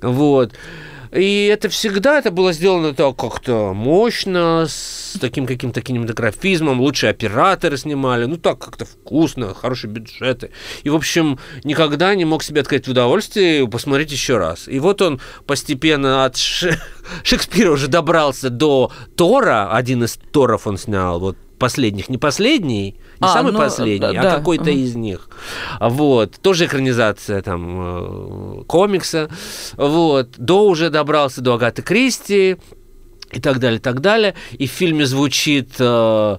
[0.00, 0.52] Вот.
[1.14, 7.76] И это всегда это было сделано так как-то мощно, с таким каким-то кинематографизмом, лучшие операторы
[7.76, 10.50] снимали, ну так как-то вкусно, хорошие бюджеты.
[10.82, 14.66] И, в общем, никогда не мог себе отказать в удовольствии посмотреть еще раз.
[14.66, 16.80] И вот он постепенно от Ше-
[17.22, 23.26] Шекспира уже добрался до Тора, один из Торов он снял, вот последних, не последний, не
[23.26, 24.36] А, самый ну, последний, да, а да.
[24.36, 24.72] какой-то Мгм.
[24.78, 25.28] из них.
[25.80, 26.36] Вот.
[26.42, 29.28] Тоже экранизация там э, комикса.
[29.76, 30.30] Вот.
[30.36, 32.56] До уже добрался до Агаты Кристи
[33.32, 34.34] и так далее, так далее.
[34.52, 36.36] И в фильме звучит э,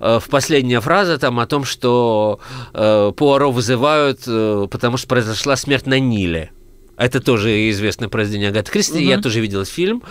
[0.00, 2.40] э, в последняя фраза там о том, что
[2.74, 6.50] э, Пуаро вызывают, э, потому что произошла смерть на Ниле.
[6.96, 9.04] Это тоже известное произведение Агаты Кристи.
[9.04, 10.02] Я тоже видел фильм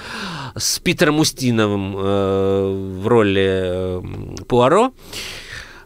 [0.55, 4.01] с Питером Устиновым э, в роли э,
[4.47, 4.87] Пуаро.
[4.87, 4.91] Э,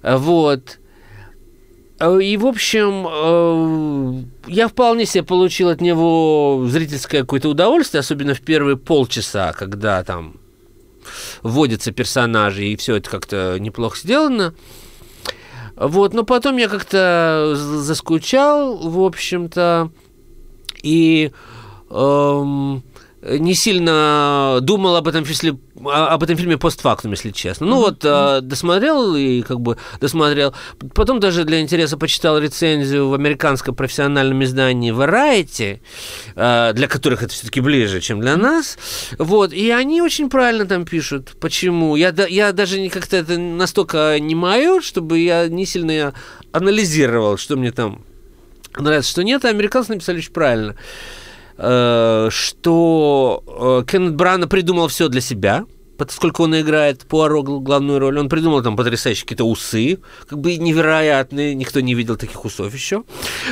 [0.04, 0.80] Вот.
[2.00, 8.34] Э, И, в общем, э, я вполне себе получил от него зрительское какое-то удовольствие, особенно
[8.34, 10.38] в первые полчаса, когда там
[11.44, 14.54] вводятся персонажи, и все это как-то неплохо сделано.
[15.76, 19.90] Вот, но потом я как-то заскучал, в общем-то,
[20.84, 21.32] и
[21.90, 22.84] эм,
[23.22, 27.68] не сильно думал об этом, если, об этом фильме постфактум, если честно.
[27.68, 30.54] Ну вот, э, досмотрел и как бы досмотрел.
[30.96, 35.80] Потом даже для интереса почитал рецензию в американском профессиональном издании Variety,
[36.36, 38.78] э, для которых это все-таки ближе, чем для нас.
[39.20, 41.34] Вот, и они очень правильно там пишут.
[41.40, 41.96] Почему?
[41.96, 46.14] Я, я даже не как-то это настолько не мое, чтобы я не сильно
[46.52, 48.04] анализировал, что мне там
[48.78, 51.21] нравится, что нет, а американцы написали очень правильно, э,
[52.32, 53.44] что
[53.86, 55.66] э, Кеннет Брана придумал все для себя,
[56.06, 60.56] поскольку он играет Пуаро гл- главную роль, он придумал там потрясающие какие-то усы, как бы
[60.58, 63.04] невероятные, никто не видел таких усов еще,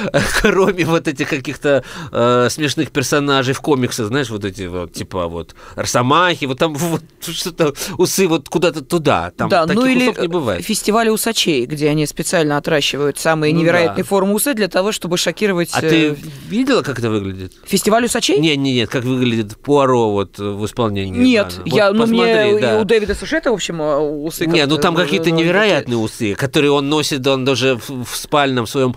[0.42, 5.56] кроме вот этих каких-то э, смешных персонажей в комиксах, знаешь, вот эти вот, типа вот
[5.76, 10.20] Росомахи, вот там вот что-то, усы вот куда-то туда, там да, таких ну или усов
[10.20, 10.66] не бывает.
[10.66, 14.08] фестивали усачей, где они специально отращивают самые Ну невероятные да.
[14.08, 15.70] формы усы для того, чтобы шокировать...
[15.74, 17.54] А э, ты видела, как это выглядит?
[17.66, 18.40] Фестиваль усачей?
[18.40, 21.20] Нет, нет, нет, как выглядит Пуаро вот в исполнении.
[21.20, 21.76] Нет, Брана.
[21.76, 22.80] я, Вот ну мне посмотри, и да.
[22.80, 24.46] у Дэвида Сушета, в общем, э, усы...
[24.46, 28.96] Не, ну там какие-то невероятные усы, которые он носит, он даже в, спальном своем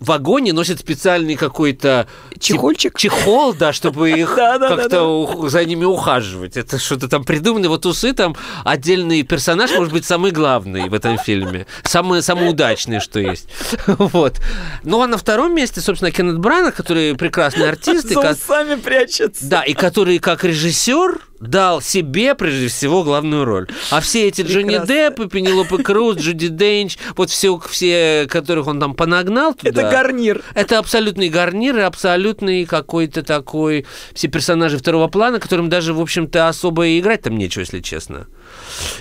[0.00, 2.06] вагоне носят специальный какой-то...
[2.38, 2.98] Чехольчик?
[2.98, 6.56] Чехол, да, чтобы их как-то за ними ухаживать.
[6.56, 7.68] Это что-то там придумано.
[7.68, 11.66] Вот усы там отдельный персонаж, может быть, самый главный в этом фильме.
[11.84, 13.48] Самый, самый удачный, что есть.
[14.14, 14.40] Вот.
[14.82, 18.08] Ну, а на втором месте, собственно, Кеннет Брана, который прекрасный артист.
[18.08, 19.46] За усами прячется.
[19.46, 23.68] Да, и который как режиссер дал себе, прежде всего, главную роль.
[23.90, 24.94] А все эти Джонни Прекрасно.
[24.94, 29.70] Деппы, Пенелопы Круз, Джуди Денч, вот все, все, которых он там понагнал туда.
[29.70, 30.42] Это гарнир.
[30.54, 33.86] Это абсолютный гарнир и абсолютный какой-то такой...
[34.14, 38.26] Все персонажи второго плана, которым даже, в общем-то, особо и играть там нечего, если честно.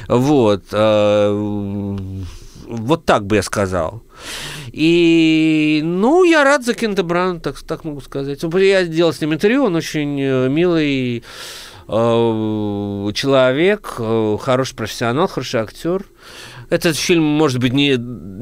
[0.08, 0.64] Вот.
[0.72, 1.98] э,
[2.68, 4.02] Вот так бы я сказал.
[4.72, 8.42] И, ну, я рад за Кента Брауна, так, так могу сказать.
[8.42, 11.24] Я сделал с ним интервью, он очень э, милый
[11.88, 16.06] человек, э, хороший профессионал, хороший актер.
[16.70, 17.98] Этот фильм, может быть, не,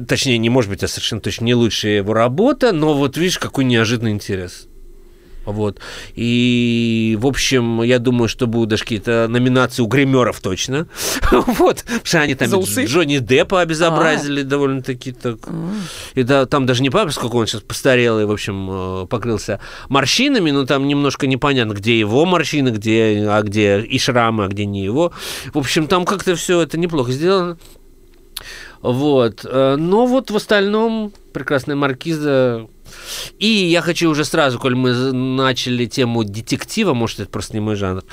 [0.06, 3.64] точнее, не может быть, а совершенно точно не лучшая его работа, но вот видишь, какой
[3.64, 4.68] неожиданный интерес.
[5.44, 5.80] Вот.
[6.14, 10.86] И, в общем, я думаю, что будут даже какие-то номинации у гримеров точно.
[11.32, 11.82] Вот.
[11.82, 12.48] Потому что они там?
[12.60, 15.38] Джонни Деппа обезобразили довольно-таки так.
[16.14, 19.60] И да, там даже не папа, сколько он сейчас постарел и, в общем, э, покрылся
[19.88, 24.66] морщинами, но там немножко непонятно, где его морщины, где, а где и шрамы, а где
[24.66, 25.12] не его.
[25.52, 27.58] В общем, там как-то все это неплохо сделано.
[28.80, 29.44] Вот.
[29.44, 32.66] Э, Но вот в остальном прекрасная маркиза.
[33.38, 37.76] И я хочу уже сразу, коль мы начали тему детектива, может, это просто не мой
[37.76, 38.04] жанр,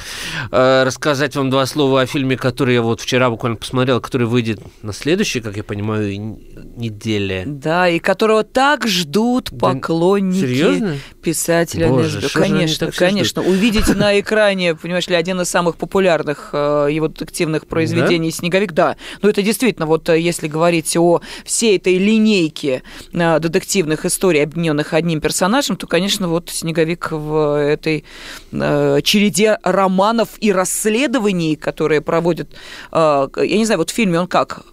[0.52, 4.60] э, рассказать вам два слова о фильме, который я вот вчера буквально посмотрел, который выйдет
[4.82, 6.38] на следующей, как я понимаю,
[6.76, 7.44] неделе.
[7.46, 10.98] Да, и которого так ждут Да, поклонники серьезно?
[11.22, 13.42] писателя Боже, они Конечно, конечно.
[13.42, 18.96] Увидеть на экране, понимаешь ли, один из самых популярных э, его детективных произведений «Снеговик», да.
[19.22, 25.22] Но это действительно, вот э, если говорить о всей этой линейке детективных историй, объединенных одним
[25.22, 28.04] персонажем, то, конечно, вот «Снеговик» в этой
[28.52, 32.50] э, череде романов и расследований, которые проводят,
[32.92, 34.64] э, я не знаю, вот в фильме он как?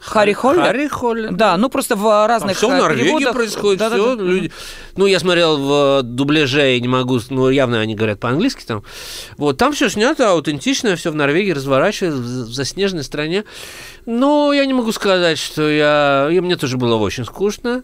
[0.00, 0.62] Харри Холлер?
[0.62, 1.32] Харри Холлер.
[1.32, 3.34] Да, ну просто в разных все в э, Норвегии переводах.
[3.34, 4.14] происходит, Да-да-да.
[4.14, 4.14] все.
[4.14, 4.52] Люди...
[4.96, 8.84] Ну, я смотрел в дубляже, я не могу, ну, явно они говорят по-английски там.
[9.36, 13.44] Вот, там все снято аутентично, все в Норвегии разворачивается, в заснеженной стране.
[14.10, 16.30] Но я не могу сказать, что я...
[16.32, 17.82] И мне тоже было очень скучно.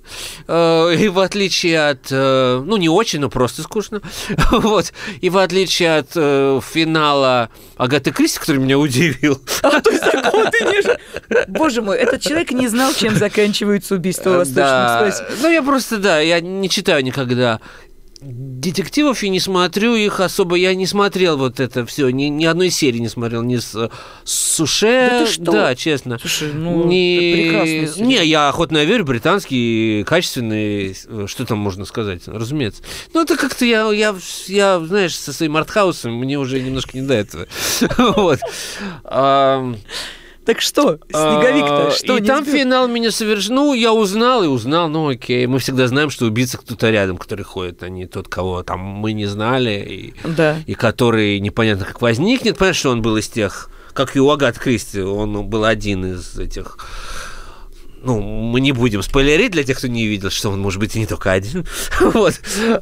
[0.48, 2.06] Э, И в отличие от...
[2.10, 4.00] э, Ну, не очень, но просто скучно.
[4.50, 4.94] Вот.
[5.20, 9.38] И в отличие от э, финала Агаты Кристи, который меня удивил.
[9.62, 14.30] А, то есть такого ты не Боже мой, этот человек не знал, чем заканчивается убийство
[14.30, 15.26] в Восточном Да.
[15.42, 17.60] Ну, я просто, да, я не читаю никогда
[18.24, 20.56] детективов и не смотрю их особо.
[20.56, 23.90] Я не смотрел вот это все, ни, ни одной серии не смотрел, ни с,
[24.24, 25.08] с Суше.
[25.10, 25.52] Да ты что?
[25.52, 26.18] Да, честно.
[26.18, 32.22] Слушай, ну, не, это не, я охотно верю, британский, качественный, э, что там можно сказать,
[32.26, 32.82] разумеется.
[33.12, 34.14] Ну, это как-то я, я,
[34.46, 37.46] я, знаешь, со своим артхаусом, мне уже немножко не до этого.
[38.14, 38.40] Вот.
[40.44, 43.54] Так что, Снеговик-то, а, что И там финал меня совершил.
[43.54, 45.46] Ну, я узнал и узнал, ну окей.
[45.46, 49.12] Мы всегда знаем, что убийца кто-то рядом, который ходит, а не тот, кого там мы
[49.12, 50.56] не знали, и, Да.
[50.66, 52.58] и который непонятно как возникнет.
[52.58, 56.38] Понятно, что он был из тех, как и у Агат Кристи, он был один из
[56.38, 56.76] этих
[58.04, 60.98] ну, мы не будем спойлерить для тех, кто не видел, что он может быть и
[61.00, 61.64] не только один.
[62.00, 62.34] вот.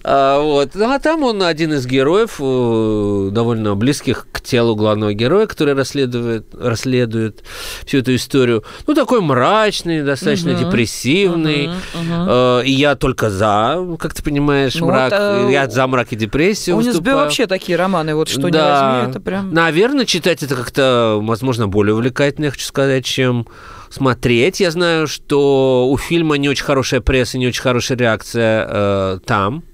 [0.04, 0.70] А, вот.
[0.74, 5.74] Ну, а там он один из героев, э, довольно близких к телу главного героя, который
[5.74, 7.42] расследует, расследует
[7.86, 8.64] всю эту историю.
[8.86, 10.60] Ну, такой мрачный, достаточно Мгм.
[10.64, 11.68] депрессивный.
[11.68, 12.26] Мгм.
[12.28, 15.12] Э, и я только за, как ты понимаешь, Ну, мрак.
[15.12, 17.16] это- Я за мрак и депрессию У выступаю.
[17.16, 18.48] вообще такие романы, вот что Да.
[18.48, 18.58] не
[18.98, 19.52] возьми, это прям...
[19.54, 23.46] Наверное, читать это как-то, возможно, более увлекательно, я хочу сказать, чем
[23.92, 24.60] смотреть.
[24.60, 29.64] Я знаю, что у фильма не очень хорошая пресса, не очень хорошая реакция э, там.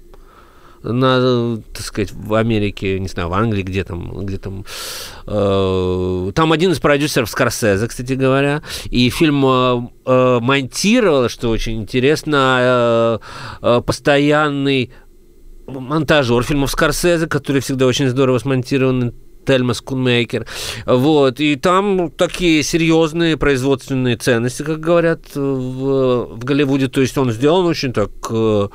[0.81, 4.63] На, так сказать, в Америке, не знаю, в Англии, где там, где там,
[5.27, 11.81] э, там один из продюсеров Скорсезе, кстати говоря, и фильм э, э, монтировал, что очень
[11.81, 13.19] интересно, э,
[13.61, 14.91] э, постоянный
[15.67, 19.13] монтажер фильмов Скорсезе, который всегда очень здорово смонтирован,
[19.49, 20.45] Тельма Скунмейкер.
[20.85, 21.39] Вот.
[21.39, 26.87] И там такие серьезные производственные ценности, как говорят в, в Голливуде.
[26.87, 28.69] То есть он сделан очень так э, э,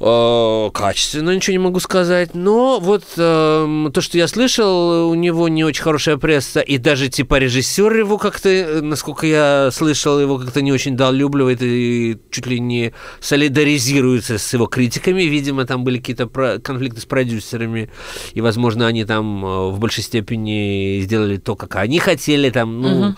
[0.00, 2.34] качественно, ничего не могу сказать.
[2.34, 7.08] Но вот э, то, что я слышал, у него не очень хорошая пресса, и даже
[7.08, 12.46] типа режиссер его как-то, э, насколько я слышал, его как-то не очень долюбливает и чуть
[12.46, 15.24] ли не солидаризируется с его критиками.
[15.24, 16.26] Видимо, там были какие-то
[16.60, 17.90] конфликты с продюсерами,
[18.32, 22.90] и, возможно, они там э, в большей степени сделали то, как они хотели, там, ну,
[22.90, 23.16] Мгм.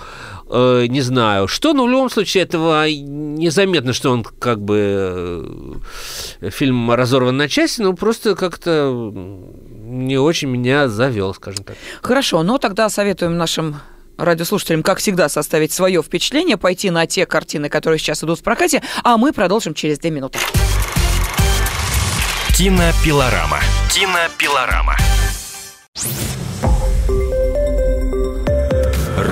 [0.53, 5.81] Э, не знаю что, но в любом случае этого незаметно, что он как бы
[6.41, 11.77] э, фильм разорван на части, но просто как-то не очень меня завел, скажем так.
[12.03, 13.77] Хорошо, но тогда советуем нашим
[14.19, 18.83] радиослушателям, как всегда, составить свое впечатление, пойти на те картины, которые сейчас идут в прокате,
[19.03, 20.39] а мы продолжим через две минуты.
[22.57, 23.61] Кинопилорама.
[23.91, 24.97] Кинопилорама.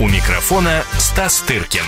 [0.00, 1.84] У микрофона Стас Тыркин.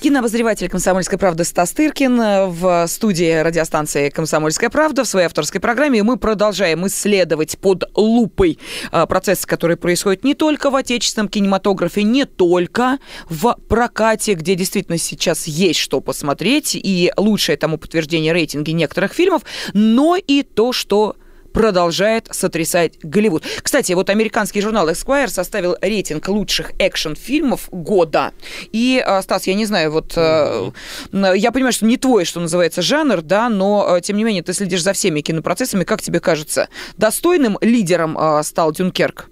[0.00, 5.98] Кинообозреватель «Комсомольской правды» Стас Тыркин в студии радиостанции «Комсомольская правда» в своей авторской программе.
[5.98, 8.60] И мы продолжаем исследовать под лупой
[8.92, 12.98] а, процессы, которые происходят не только в отечественном кинематографе, не только
[13.28, 19.42] в прокате, где действительно сейчас есть что посмотреть, и лучшее тому подтверждение рейтинги некоторых фильмов,
[19.72, 21.16] но и то, что
[21.52, 23.44] продолжает сотрясать Голливуд.
[23.62, 28.32] Кстати, вот американский журнал Esquire составил рейтинг лучших экшн-фильмов года.
[28.72, 31.36] И, а, Стас, я не знаю, вот mm-hmm.
[31.36, 34.82] я понимаю, что не твой, что называется, жанр, да, но, тем не менее, ты следишь
[34.82, 35.84] за всеми кинопроцессами.
[35.84, 39.28] Как тебе кажется, достойным лидером стал Дюнкерк?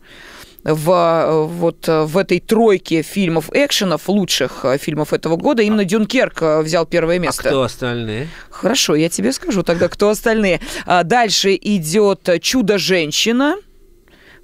[0.64, 6.60] В, вот, в этой тройке фильмов экшенов, лучших э, фильмов этого года, именно Дюнкерк э,
[6.62, 7.42] взял первое а место.
[7.42, 8.28] А кто остальные?
[8.50, 10.60] Хорошо, я тебе скажу тогда, кто остальные.
[10.86, 13.56] А дальше идет «Чудо-женщина»,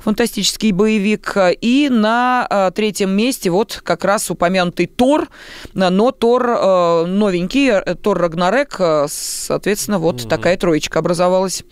[0.07, 1.37] фантастический боевик.
[1.61, 5.27] И на э, третьем месте вот как раз упомянутый Тор,
[5.75, 10.29] но Тор э, новенький, э, Тор Рагнарек, соответственно, вот mm-hmm.
[10.29, 11.65] такая троечка образовалась.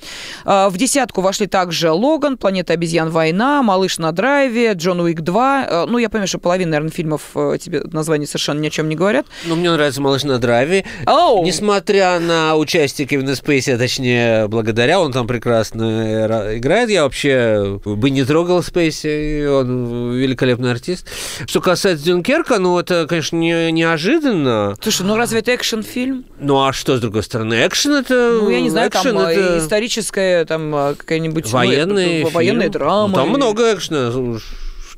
[0.44, 5.86] В десятку вошли также Логан, Планета обезьян, Война, Малыш на драйве, Джон Уик 2.
[5.88, 7.30] Ну, я понимаю, что половина, наверное, фильмов
[7.60, 9.26] тебе названия совершенно ни о чем не говорят.
[9.46, 10.84] Ну, мне нравится Малыш на драйве.
[11.06, 11.44] Oh.
[11.44, 18.10] Несмотря на участие Кевина Спейси, а точнее, благодаря, он там прекрасно играет, я вообще бы
[18.10, 21.06] не трогал Спейси, он великолепный артист.
[21.46, 24.74] Что касается Дюнкерка, ну, это, конечно, не, неожиданно.
[24.80, 26.24] Слушай, ну разве это экшен-фильм?
[26.38, 27.66] Ну, а что, с другой стороны?
[27.66, 28.40] Экшен это...
[28.42, 29.58] Ну, я не знаю, экшен, там это...
[29.58, 31.50] историческая, там, какая-нибудь...
[31.50, 33.08] Военный ну, Военная драма.
[33.08, 34.38] Ну, там много экшена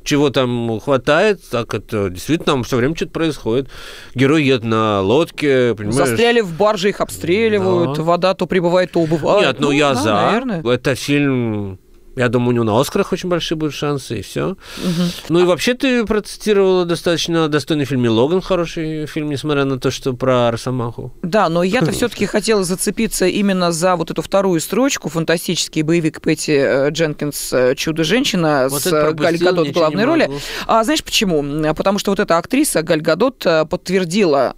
[0.07, 3.67] чего там хватает, так это действительно там все время что-то происходит.
[4.15, 5.95] Герой едет на лодке, понимаешь?
[5.95, 8.03] Застряли в барже, их обстреливают, да.
[8.03, 9.45] вода то прибывает, то убывает.
[9.45, 10.13] Нет, ну, ну я да, за.
[10.13, 10.63] Наверное.
[10.63, 11.79] Это фильм
[12.17, 14.49] я думаю, у него на Оскарах очень большие будут шансы, и все.
[14.77, 15.03] Угу.
[15.29, 19.91] Ну и вообще ты процитировала достаточно достойный фильм и Логан хороший фильм, несмотря на то,
[19.91, 21.13] что про Росомаху.
[21.21, 26.51] Да, но я-то все-таки хотела зацепиться именно за вот эту вторую строчку, фантастический боевик Пэтти
[26.51, 30.29] э, Дженкинс э, «Чудо-женщина» вот с э, Галь Гадот в главной роли.
[30.65, 31.73] А знаешь почему?
[31.75, 34.55] Потому что вот эта актриса Галь Гадот подтвердила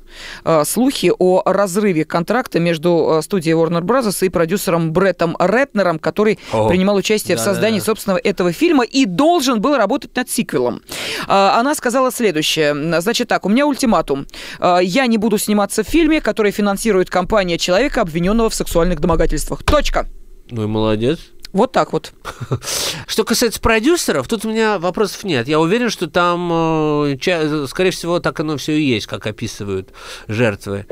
[0.64, 4.26] слухи о разрыве контракта между студией Warner Bros.
[4.26, 7.86] и продюсером Бреттом Ретнером, который О, принимал участие да, в создании да, да.
[7.86, 10.82] собственного этого фильма и должен был работать над сиквелом.
[11.28, 13.02] А, она сказала следующее.
[13.02, 14.28] Значит так, у меня ультиматум.
[14.60, 19.64] А, я не буду сниматься в фильме, который финансирует компания человека, обвиненного в сексуальных домогательствах.
[19.64, 20.08] Точка.
[20.50, 21.20] Ну и молодец.
[21.52, 22.14] Вот так вот.
[23.08, 25.47] Что касается продюсеров, тут у меня вопросов нет.
[25.47, 29.89] Я уверен, что там, э, скорее всего, так оно все и есть, как описывают
[30.28, 30.86] жертвы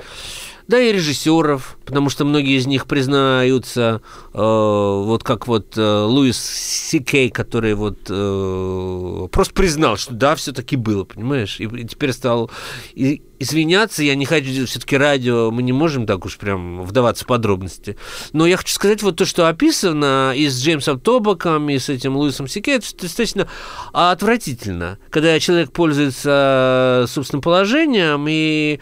[0.67, 4.01] да и режиссеров, потому что многие из них признаются,
[4.33, 10.75] э, вот как вот э, Луис Сикей, который вот э, просто признал, что да, все-таки
[10.75, 12.51] было, понимаешь, и, и теперь стал
[12.93, 17.27] и, извиняться, я не хочу, все-таки радио, мы не можем так уж прям вдаваться в
[17.27, 17.97] подробности.
[18.33, 22.17] Но я хочу сказать вот то, что описано и с Джеймсом Тобаком, и с этим
[22.17, 23.47] Луисом Сикей, это достаточно
[23.93, 28.79] отвратительно, когда человек пользуется собственным положением и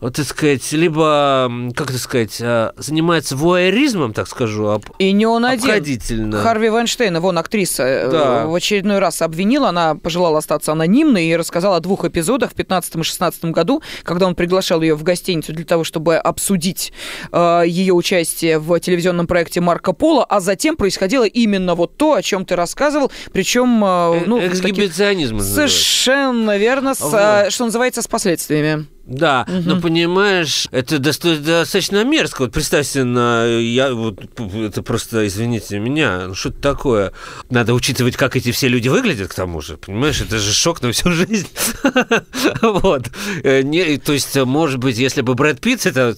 [0.00, 4.84] вот, так сказать, либо, как это сказать, а, занимается вуайеризмом, так скажу, об...
[4.98, 6.32] И не он один.
[6.32, 8.46] Харви Вайнштейна, вон актриса, э, да.
[8.46, 12.94] в очередной раз обвинила, она пожелала остаться анонимной и рассказала о двух эпизодах в 15
[12.94, 16.92] и 16 году, когда он приглашал ее в гостиницу для того, чтобы обсудить
[17.32, 22.22] э, ее участие в телевизионном проекте Марко Поло, а затем происходило именно вот то, о
[22.22, 23.84] чем ты рассказывал, причем...
[23.84, 25.40] Э, ну, Эксгибиционизм.
[25.40, 27.52] Совершенно верно, с, вот.
[27.52, 28.86] что называется, с последствиями.
[29.08, 29.62] Да, угу.
[29.64, 32.42] но понимаешь, это достаточно мерзко.
[32.42, 37.12] Вот представь себе, на, я, вот, это просто, извините меня, ну что это такое?
[37.48, 40.20] Надо учитывать, как эти все люди выглядят, к тому же, понимаешь?
[40.20, 41.48] Это же шок на всю жизнь.
[42.60, 43.06] Вот.
[43.42, 43.62] Э,
[43.98, 46.14] то есть, может быть, если бы Брэд Питт, это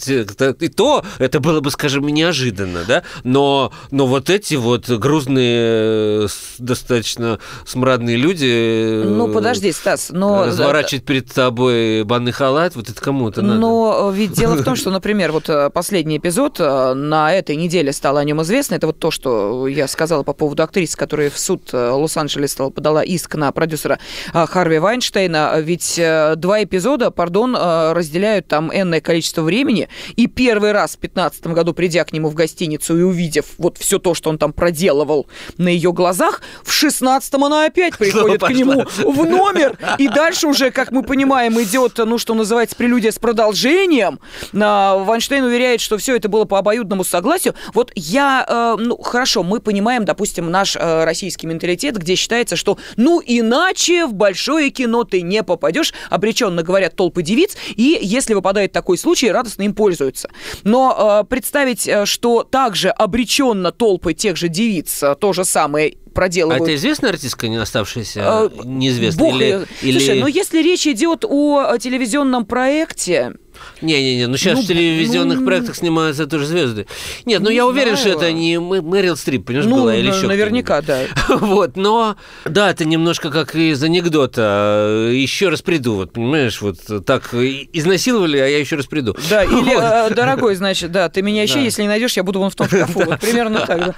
[0.58, 3.04] и то, это было бы, скажем, неожиданно, да?
[3.22, 6.28] Но, но вот эти вот грузные,
[6.58, 9.02] достаточно смрадные люди...
[9.04, 10.46] Ну, подожди, Стас, но...
[10.46, 13.58] Разворачивать перед тобой банный халат, вот это кому-то надо.
[13.60, 17.92] Но ведь дело в том, что, например, вот э, последний эпизод э, на этой неделе
[17.92, 18.74] стало о нем известно.
[18.74, 23.02] Это вот то, что я сказала по поводу актрисы, которая в суд э, Лос-Анджелеса подала
[23.02, 23.98] иск на продюсера
[24.32, 25.60] Харви Вайнштейна.
[25.60, 25.96] Ведь
[26.36, 29.88] два эпизода, пардон, разделяют там энное количество времени.
[30.16, 33.98] И первый раз в 2015 году, придя к нему в гостиницу и увидев вот все
[33.98, 35.26] то, что он там проделывал
[35.58, 39.78] на ее глазах, в 16-м она опять приходит к нему в номер.
[39.98, 44.20] И дальше уже, как мы понимаем, идет, ну, что называется, называется прелюдия с продолжением.
[44.52, 47.54] Вайнштейн уверяет, что все это было по обоюдному согласию.
[47.74, 52.78] Вот я, э, ну, хорошо, мы понимаем, допустим, наш э, российский менталитет, где считается, что,
[52.96, 58.72] ну, иначе в большое кино ты не попадешь, обреченно говорят толпы девиц, и если выпадает
[58.72, 60.30] такой случай, радостно им пользуются.
[60.64, 66.60] Но э, представить, что также обреченно толпы тех же девиц то же самое проделывают.
[66.60, 69.24] А это известная артистка, не оставшаяся а, неизвестной?
[69.24, 69.98] Бог или, или...
[69.98, 73.34] Слушай, ну если речь идет о телевизионном проекте,
[73.80, 76.86] не-не-не, ну сейчас ну, в телевизионных ну, проектах снимаются тоже звезды.
[77.24, 80.82] Нет, ну я уверен, что это не Мэрил Стрип, понимаешь, ну, была или еще наверняка,
[80.82, 81.02] да.
[81.28, 85.10] вот, но да, это немножко как из анекдота.
[85.12, 89.16] Еще раз приду, вот, понимаешь, вот так изнасиловали, а я еще раз приду.
[89.28, 92.50] Да, или, э, дорогой, значит, да, ты меня ищи, если не найдешь, я буду вон
[92.50, 93.00] в том шкафу.
[93.10, 93.94] Вот примерно так, да.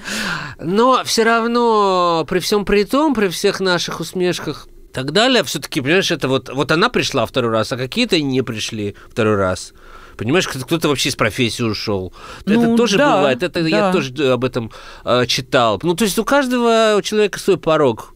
[0.58, 5.42] Но все равно, при всем при том, при всех наших усмешках, так далее.
[5.44, 9.72] Все-таки, понимаешь, это вот, вот она пришла второй раз, а какие-то не пришли второй раз.
[10.16, 12.12] Понимаешь, кто-то вообще из профессии ушел.
[12.44, 13.42] Ну, это тоже да, бывает.
[13.42, 13.68] Это да.
[13.68, 14.70] я тоже об этом
[15.04, 15.80] э, читал.
[15.82, 18.14] Ну, то есть у каждого человека свой порог,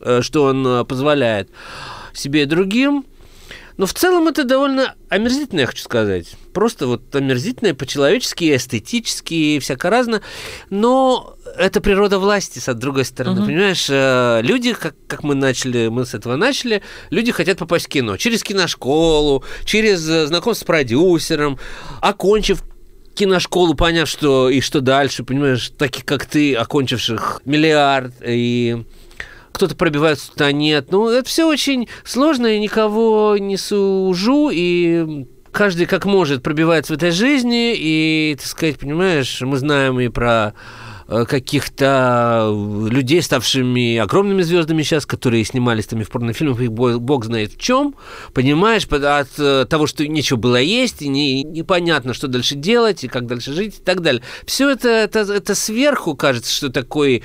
[0.00, 1.48] э, что он э, позволяет
[2.12, 3.04] себе и другим.
[3.78, 6.34] Но в целом это довольно омерзительно, я хочу сказать.
[6.52, 10.20] Просто вот омерзительное по-человечески, эстетически, всяко разно.
[10.68, 13.40] Но это природа власти, с другой стороны.
[13.40, 13.46] Угу.
[13.46, 17.88] Понимаешь, э, люди, как, как мы начали, мы с этого начали, люди хотят попасть в
[17.88, 18.16] кино.
[18.16, 21.56] Через киношколу, через э, знакомство с продюсером,
[22.00, 22.64] окончив
[23.14, 28.84] киношколу, поняв, что и что дальше, понимаешь, таких, как ты, окончивших миллиард и
[29.58, 30.92] кто-то пробивается, кто-то нет.
[30.92, 36.96] Ну, это все очень сложно, и никого не сужу, и каждый как может пробивается в
[36.96, 40.54] этой жизни, и, так сказать, понимаешь, мы знаем и про
[41.08, 42.54] э, каких-то
[42.88, 47.58] людей, ставшими огромными звездами сейчас, которые снимались там и в порнофильмах, и бог знает в
[47.58, 47.96] чем,
[48.34, 53.08] понимаешь, от э, того, что нечего было есть, и не, непонятно, что дальше делать, и
[53.08, 54.22] как дальше жить, и так далее.
[54.46, 57.24] Все это, это, это сверху кажется, что такой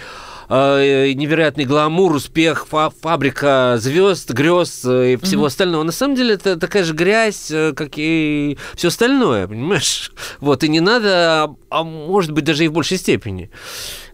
[0.49, 5.47] э, невероятный гламур, успех, фа фабрика звезд, грез э, и всего mm-hmm.
[5.47, 5.83] остального.
[5.83, 10.11] На самом деле это такая же грязь, э, как и все остальное, понимаешь?
[10.39, 13.49] Вот, и не надо, а, а может быть даже и в большей степени.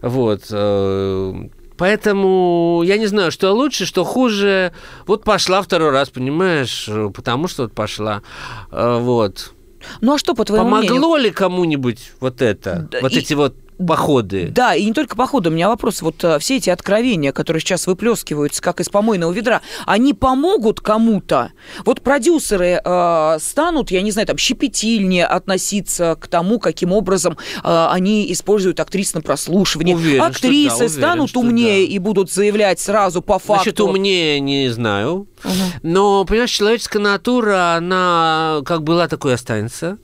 [0.02, 0.44] Вот.
[0.50, 1.34] Э,
[1.76, 4.72] поэтому я не знаю, что лучше, что хуже.
[5.06, 8.22] Вот пошла второй раз, понимаешь, потому что вот пошла.
[8.70, 9.52] Вот.
[10.00, 11.16] Ну а что, по твоему Помогло мнению?
[11.16, 12.88] ли кому-нибудь вот это?
[12.90, 13.18] Да, вот и...
[13.18, 13.54] эти вот
[13.86, 14.48] походы.
[14.52, 15.50] Да, и не только походы.
[15.50, 16.02] У меня вопрос.
[16.02, 21.52] Вот э, все эти откровения, которые сейчас выплескиваются, как из помойного ведра, они помогут кому-то?
[21.84, 27.86] Вот продюсеры э, станут, я не знаю, там, щепетильнее относиться к тому, каким образом э,
[27.90, 29.96] они используют актрис на прослушивание.
[29.96, 31.92] Уверен, Актрисы да, уверен, станут умнее да.
[31.92, 33.62] и будут заявлять сразу по факту.
[33.62, 35.28] Значит, умнее не знаю.
[35.44, 35.52] Угу.
[35.82, 39.98] Но, понимаешь, человеческая натура, она как была, такой останется.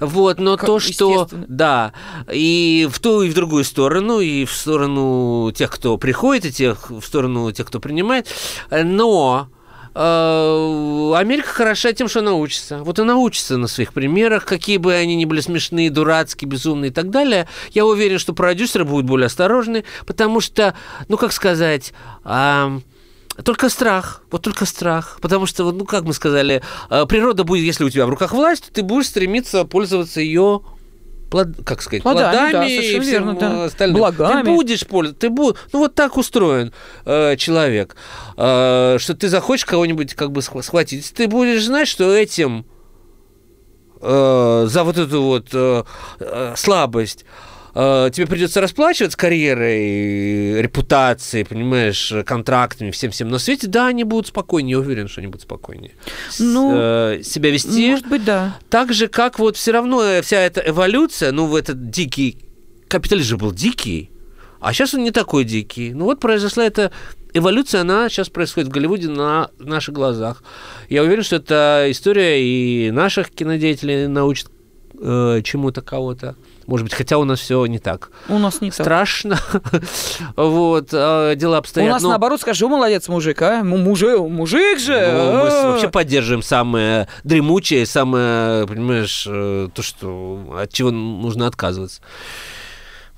[0.00, 1.28] Вот, но как, то, что...
[1.32, 1.92] Да,
[2.30, 6.90] и в ту, и в другую сторону, и в сторону тех, кто приходит, и тех,
[6.90, 8.28] в сторону тех, кто принимает.
[8.70, 9.48] Но
[9.94, 12.78] э, Америка хороша тем, что она учится.
[12.78, 16.94] Вот она учится на своих примерах, какие бы они ни были смешные, дурацкие, безумные и
[16.94, 17.48] так далее.
[17.72, 20.74] Я уверен, что продюсеры будут более осторожны, потому что,
[21.08, 21.92] ну, как сказать...
[22.24, 22.80] Э,
[23.42, 27.82] только страх, вот только страх, потому что, ну, как мы сказали, э, природа будет, если
[27.82, 30.62] у тебя в руках власть, то ты будешь стремиться пользоваться ее
[31.30, 33.64] плод, как сказать, плодами, плодами да, и всем верно, да.
[33.64, 33.98] остальным.
[33.98, 34.42] Благами.
[34.42, 36.72] Ты будешь пользоваться, ты будешь, ну вот так устроен
[37.04, 37.96] э, человек,
[38.36, 42.66] э, что ты захочешь кого-нибудь как бы схватить, ты будешь знать, что этим
[44.00, 45.84] э, за вот эту вот э,
[46.20, 47.24] э слабость
[47.74, 54.72] э, тебе придется расплачиваться карьерой, репутацией, понимаешь, контрактами, всем-всем на свете, да, они будут спокойнее,
[54.72, 55.92] я уверен, что они будут спокойнее.
[56.38, 57.90] Ну, С- э, себя вести.
[57.90, 58.56] Может быть, да.
[58.70, 62.38] Так же, как вот все равно э, вся эта эволюция, ну, в этот дикий
[62.88, 64.10] капитализм же был дикий,
[64.60, 65.92] а сейчас он не такой дикий.
[65.92, 66.90] Ну вот произошла эта
[67.34, 70.42] эволюция, она сейчас происходит в Голливуде на наших глазах.
[70.88, 74.46] Я уверен, что эта история и наших кинодеятелей научит
[74.98, 76.36] э, чему-то кого-то.
[76.66, 78.10] Может быть, хотя у нас все не так.
[78.28, 78.84] У нас не так.
[78.84, 79.38] Страшно.
[80.36, 81.90] вот, а, дела У обстоят.
[81.90, 83.62] нас но- наоборот, скажи, «О, молодец, мужик, а?
[83.62, 84.92] Му- Мужик, мужик же.
[84.92, 91.46] Ну, мы а!» вообще поддерживаем самое дремучее, самое, понимаешь, э, то, что от чего нужно
[91.46, 92.00] отказываться.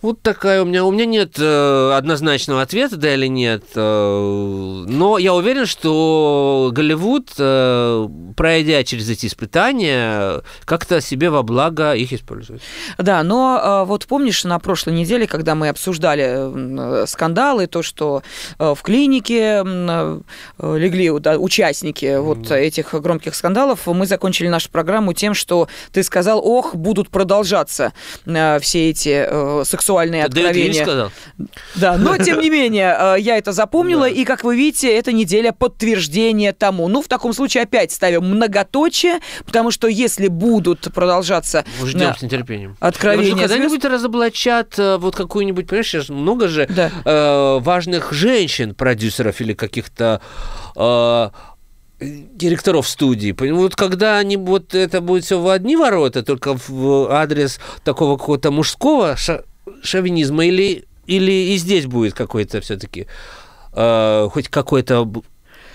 [0.03, 0.85] Вот такая у меня.
[0.85, 3.65] У меня нет э, однозначного ответа, да или нет.
[3.75, 11.95] э, но я уверен, что Голливуд, э, пройдя через эти испытания, как-то себе во благо
[11.95, 12.61] их использует.
[12.99, 18.23] Да, но а, вот помнишь, на прошлой неделе, когда мы обсуждали э, скандалы, то, что
[18.59, 20.21] э, в клинике э,
[20.59, 26.47] легли да, участники вот этих громких скандалов, мы закончили нашу программу тем, что ты сказал,
[26.47, 27.95] ох, будут продолжаться
[28.27, 30.83] э, все эти э, сексуальные Дэвид Линч откровения.
[30.83, 31.11] сказал?
[31.75, 35.53] Да, но тем не менее, э, я это запомнила, и, как вы видите, эта неделя
[35.53, 36.89] подтверждение тому.
[36.89, 42.23] Ну, в таком случае опять ставим многоточие, потому что если будут продолжаться ждем э, с
[42.23, 42.77] нетерпением.
[42.81, 46.91] откровения звезд- когда-нибудь разоблачат э, вот какую-нибудь, понимаешь, сейчас много же Да.
[47.05, 50.21] э, важных женщин, продюсеров или каких-то
[50.77, 51.31] э,
[52.01, 53.35] директоров студии.
[53.53, 58.51] Вот когда они вот это будет все в одни ворота, только в адрес такого какого-то
[58.51, 59.43] мужского ша-
[59.83, 63.07] шовинизма, или, или и здесь будет какой-то все-таки
[63.73, 65.07] хоть какой-то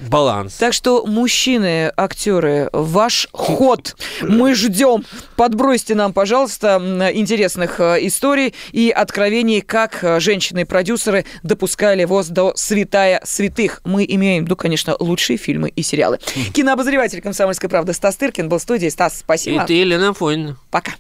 [0.02, 0.56] баланс.
[0.56, 5.06] Так что, мужчины, актеры, ваш ход мы ждем.
[5.36, 6.82] Подбросьте нам, пожалуйста,
[7.14, 13.82] интересных э, историй и откровений, как э, женщины-продюсеры допускали ВОЗ до святая святых.
[13.84, 16.20] Мы имеем виду, конечно, лучшие фильмы и сериалы.
[16.54, 18.89] Кинообозреватель «Комсомольской правды» Стас Тыркин был в студии.
[18.89, 19.66] Стас, И спасибо.
[19.66, 20.58] ты, Елена Афонина.
[20.70, 20.93] Пока.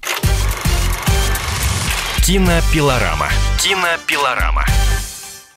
[2.21, 3.29] Кинопилорама.
[3.57, 4.63] Кинопилорама.